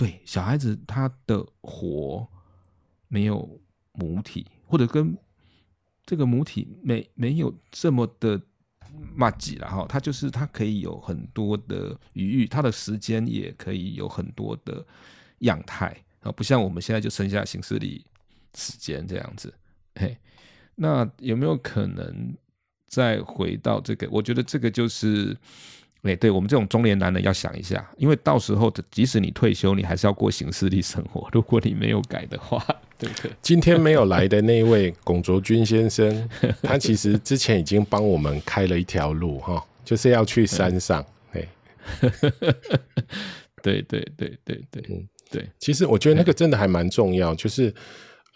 [0.00, 2.26] 对，小孩子他的活
[3.06, 3.60] 没有
[3.92, 5.14] 母体，或者跟
[6.06, 8.40] 这个母体没没有这么的
[9.14, 14.82] 麻吉了哈，他就是他可以有很多的余裕，他的时间也可以有很多的
[15.40, 18.02] 样态啊，不像我们现在就剩下行事历
[18.54, 19.52] 时间这样子。
[19.96, 20.16] 嘿，
[20.76, 22.34] 那有没有可能
[22.86, 24.08] 再回到这个？
[24.10, 25.36] 我觉得这个就是。
[26.02, 31.28] 哎，对我们这种中年男人要想一下，因为到时候即使你退休，你还是要过行事历生活。
[31.30, 32.64] 如果你没有改的话，
[32.98, 33.30] 对不对？
[33.42, 36.28] 今天没有来的那位龚卓军先生，
[36.62, 41.04] 他其实之前已经帮我们开了一条路哈，就是要去山上。
[41.32, 41.46] 哎，
[43.62, 45.46] 对对对对对，嗯，对。
[45.58, 47.74] 其实我觉得那个真的还蛮重要，就是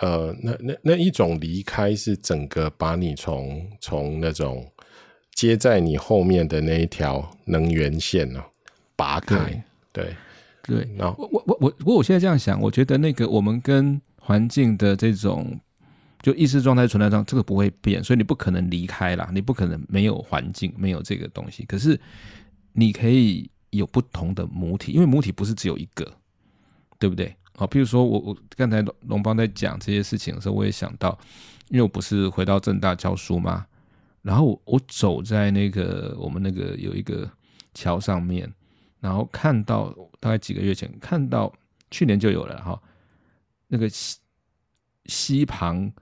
[0.00, 4.70] 呃，那那那一种离开是整个把你从从那种。
[5.34, 8.42] 接在你后面的那一条能源线呢，
[8.96, 10.14] 拔开，对
[10.62, 10.88] 对。
[10.96, 15.58] 然后我我我不过我现在这样想，我觉得那个我们跟环境的这种
[16.22, 21.64] 就意识状态存在上，这个不会变，所以你不可能离开啦，你不可能没有环境，没有这个东西。
[21.64, 22.00] 可是
[22.72, 26.10] 你可以有不同的母体，因为母体不是只有一个，
[26.98, 27.34] 对不对？
[27.56, 31.18] 好，譬如说我我刚才龙邦在讲这些事情的时候，我也想到，
[31.68, 33.66] 因为我不是回到正大教书吗？
[34.24, 37.30] 然后我走在那个我们那个有一个
[37.74, 38.50] 桥上面，
[38.98, 41.52] 然后看到大概几个月前看到
[41.90, 42.80] 去年就有了哈，
[43.68, 44.18] 那个溪
[45.04, 45.92] 溪旁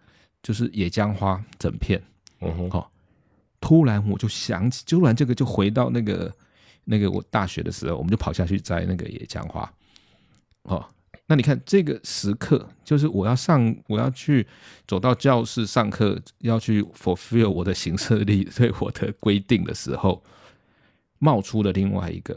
[0.40, 2.00] 就是野姜花整片，
[2.40, 2.88] 嗯哼，好，
[3.60, 6.32] 突然我就想起，突然这个就回到那个
[6.84, 9.68] 那个我大学的时候，我们就跑下去摘那个野姜花，
[10.62, 10.88] 哦。
[11.28, 14.46] 那你看这个时刻，就是我要上，我要去
[14.86, 20.22] 走到教室上课，要去 fulfill 我的行事历对我的规定的时候，
[21.18, 22.36] 冒出了另外一个，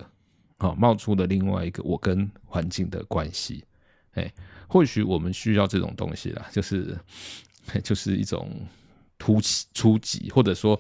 [0.60, 3.66] 好，冒出了另外一个我跟环境的关系，
[4.14, 4.32] 哎，
[4.68, 6.98] 或许我们需要这种东西啦，就是
[7.84, 8.50] 就是一种
[9.18, 10.80] 突起初级，或者说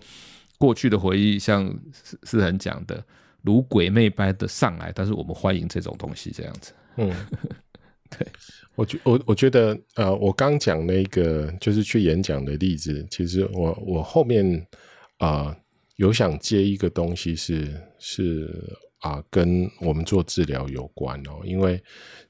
[0.58, 1.76] 过去的回忆，像
[2.24, 3.04] 是很讲的，
[3.42, 7.12] 如鬼魅般的上来，但是我们欢迎这种东西，这样子，嗯。
[8.20, 8.28] 对，
[8.76, 14.46] 我觉我我觉得，呃，我刚讲那个就是去演讲的例子，其实我我后面
[15.18, 15.58] 啊、呃、
[15.96, 18.50] 有想接一个东西是是
[19.00, 21.82] 啊、呃、跟我们做治疗有关哦，因为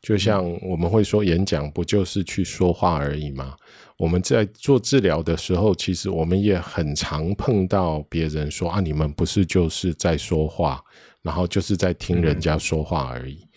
[0.02, 3.56] 就像我们会说演讲不就是去说话而已吗？
[3.98, 10.84] 我们在做治疗的时候，其实我们也很常碰到别人说啊，你们不是就是在说话，
[11.24, 13.48] 然后就是在听人家说话而已，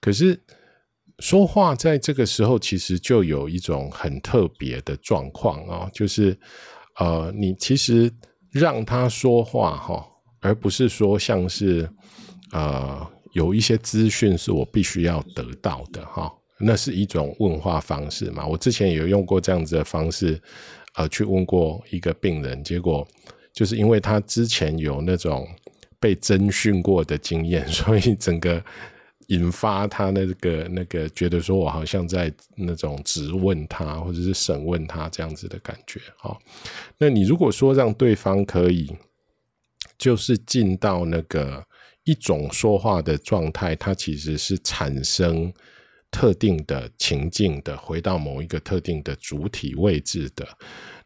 [0.00, 0.40] 可是。
[1.20, 6.38] 说话在这个时候其实就有一种很特别的状况啊，就是
[6.98, 8.12] 呃，你其实
[8.50, 10.06] 让他说话哈，
[10.40, 11.88] 而不是说像是
[12.52, 18.46] 呃有一些资讯是我必须要得到的哈，那是一种问话方式嘛。
[18.46, 20.38] 我之前有用过这样子的方式，
[20.96, 23.06] 呃，去问过一个病人，结果
[23.54, 25.48] 就是因为他之前有那种
[25.98, 28.62] 被侦讯过的经验， 所以整个。
[29.28, 36.38] 引发他那个那个觉得说我好像在那种质问他或者是审问他这样子的感觉，好，
[36.96, 38.94] 那你如果说让对方可以
[39.98, 41.64] 就是进到那个
[42.04, 45.52] 一种说话的状态，它其实是产生
[46.08, 50.46] 特定的情境的，回到某一个特定的主体位置的，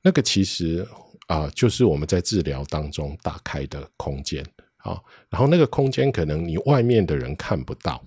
[0.03, 0.87] 那个其实
[1.27, 4.45] 啊，就是我们在治疗当中打开的空间，
[4.77, 8.05] 好，然后那个空间可能你外面的人看不到。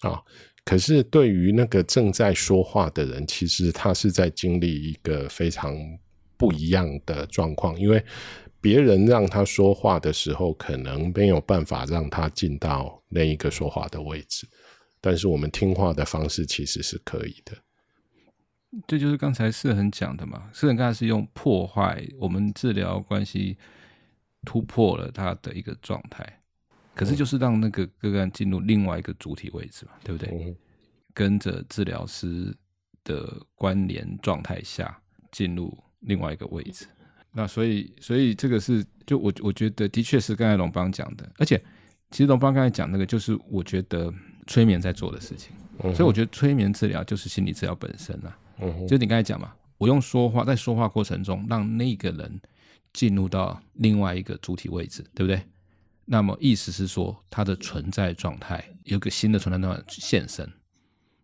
[0.00, 0.20] 啊，
[0.64, 5.74] 可是对于那个正在说话的人，其实他是在经历一个非常
[6.36, 8.04] 不一样的状况，因为
[8.60, 14.46] 别人让他说话的时候，可能没有办法让他进到那一个说话的位置，
[15.00, 17.52] 但是我们听话的方式其实是可以的。
[18.86, 23.56] 这就是刚才士恒讲的嘛，士恒刚才是用破坏我们治疗关系，
[24.44, 26.35] 突破了他的一个状态。
[26.96, 30.56] 可是就是让那个个案进入另外一个主体位置嘛，对不对？
[31.14, 32.52] 跟着治疗师
[33.04, 34.98] 的关联状态下
[35.30, 36.86] 进入另外一个位置。
[37.32, 41.62] 那所以，所以这个是就我我觉得的确是刚才龙邦讲的，而且
[42.10, 44.12] 其实龙邦刚才讲那个就是我觉得
[44.46, 45.54] 催眠在做的事情。
[45.84, 48.38] 嗯、所以我觉得催眠治疗就是心理治疗本身啊。
[48.60, 52.40] 嗯，就你刚才讲嘛，我用说话在说话过程中让那个人
[52.94, 55.42] 进入到另外一个主体位置，对不对？
[56.06, 60.50] 那么意思是说它的存在状态有个新的存在状态现身。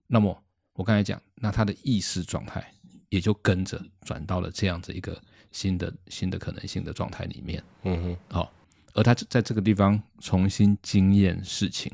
[0.07, 2.71] 那么我刚才讲，那它的意识状态
[3.09, 5.19] 也就跟着转到了这样子一个。
[5.53, 8.49] 新的新的可能性的状态里面，嗯哼，好、哦，
[8.95, 11.93] 而他在这个地方重新经验事情，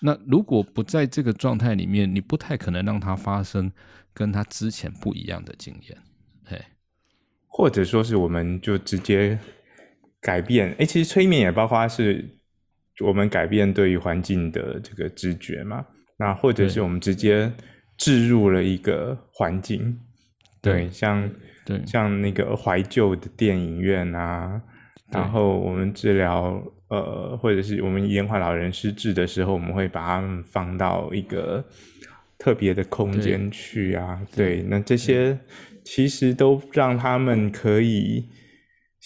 [0.00, 3.70] 那如果不在这个状态里面，你不太可能让他发生
[4.14, 5.98] 跟他之前不一样的经验，
[6.44, 6.58] 嘿，
[7.46, 9.38] 或者说是我们就直接
[10.26, 12.24] 改变，哎，其实催眠也包括是
[13.04, 15.86] 我们改变对于环境的这个知觉嘛，
[16.18, 17.52] 那或者是我们直接
[17.96, 19.96] 置入了一个环境，
[20.60, 21.30] 对，对，像。
[21.66, 24.62] 对，像那个怀旧的电影院啊，
[25.10, 31.64] 然后我们治疗呃，或者是我们延缓老人失智的时候，我们会把他们放到一个
[32.38, 34.22] 特别的空间去啊。
[34.36, 35.36] 对，对，那这些
[35.82, 38.24] 其实都让他们可以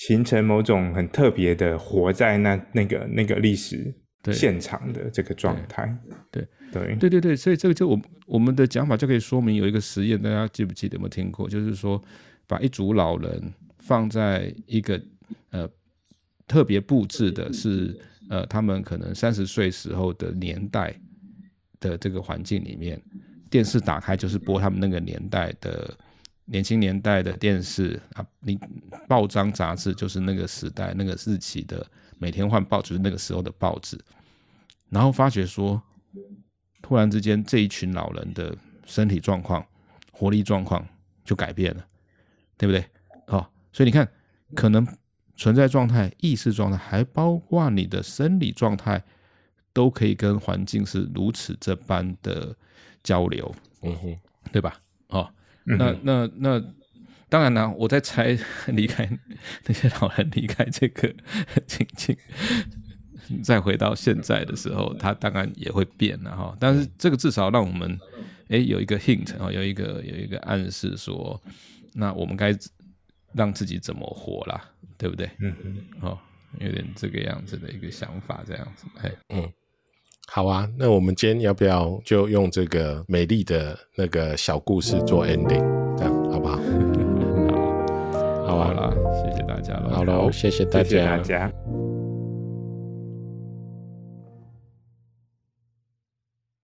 [0.07, 3.93] 形成某种很特别的活在那那个那个历史
[4.33, 5.97] 现场的这个状态。
[6.31, 10.95] 对对对对对，所以这个就我我们的讲法就可以说明有一个实验，大家记不记得？
[10.95, 11.49] 有没有听过？
[11.49, 12.03] 就是说。
[12.51, 13.41] 把一组老人
[13.79, 15.01] 放在一个
[15.51, 15.71] 呃
[16.49, 17.97] 特别布置的是
[18.29, 20.93] 呃他们可能三十岁时候的年代
[21.79, 23.01] 的这个环境里面，
[23.49, 25.97] 电视打开就是播他们那个年代的
[26.51, 28.59] 年轻年代的电视啊，你
[29.09, 31.87] 报章杂志就是那个时代那个日期的，
[32.19, 33.99] 每天换报纸就是那个时候的报纸，
[34.89, 35.81] 然后发觉说，
[36.83, 39.65] 突然之间这一群老人的身体状况、
[40.11, 40.87] 活力状况
[41.25, 41.87] 就改变了。
[42.61, 42.85] 对不对？
[43.29, 44.07] 哦，所以你看，
[44.55, 44.87] 可能
[45.35, 49.03] 存在状态、意识状态，还包括你的生理状态，
[49.73, 52.55] 都可以跟环境是如此这般的
[53.03, 54.19] 交流，嗯哼，
[54.53, 54.79] 对吧？
[55.65, 56.63] 那那那，
[57.29, 58.39] 当然了，我在猜，
[58.69, 59.09] 离开
[59.67, 61.13] 那些老人离开这个
[61.67, 62.17] 情境，
[63.43, 66.57] 再回到现在的时候，他当然也会变了哈。
[66.61, 67.99] 但是这个至少让我们
[68.49, 71.41] 哎有一个 hint 啊，有一个有一个暗示说。
[71.93, 72.57] 那我们该
[73.33, 74.63] 让自己怎么活啦？
[74.97, 75.29] 对不对？
[75.41, 76.17] 嗯嗯，哦，
[76.61, 79.53] 有点这个样子的一个想法，这样子，哎，嗯，
[80.33, 80.69] 好啊。
[80.79, 85.65] 那我们今天要不要就用这个美丽的那个小故事做 ending？
[85.97, 86.57] 这样好不好？
[88.47, 89.91] 好，好啊，谢谢大家了。
[89.91, 90.89] 好喽，谢谢大家。
[90.89, 91.90] 谢谢大家。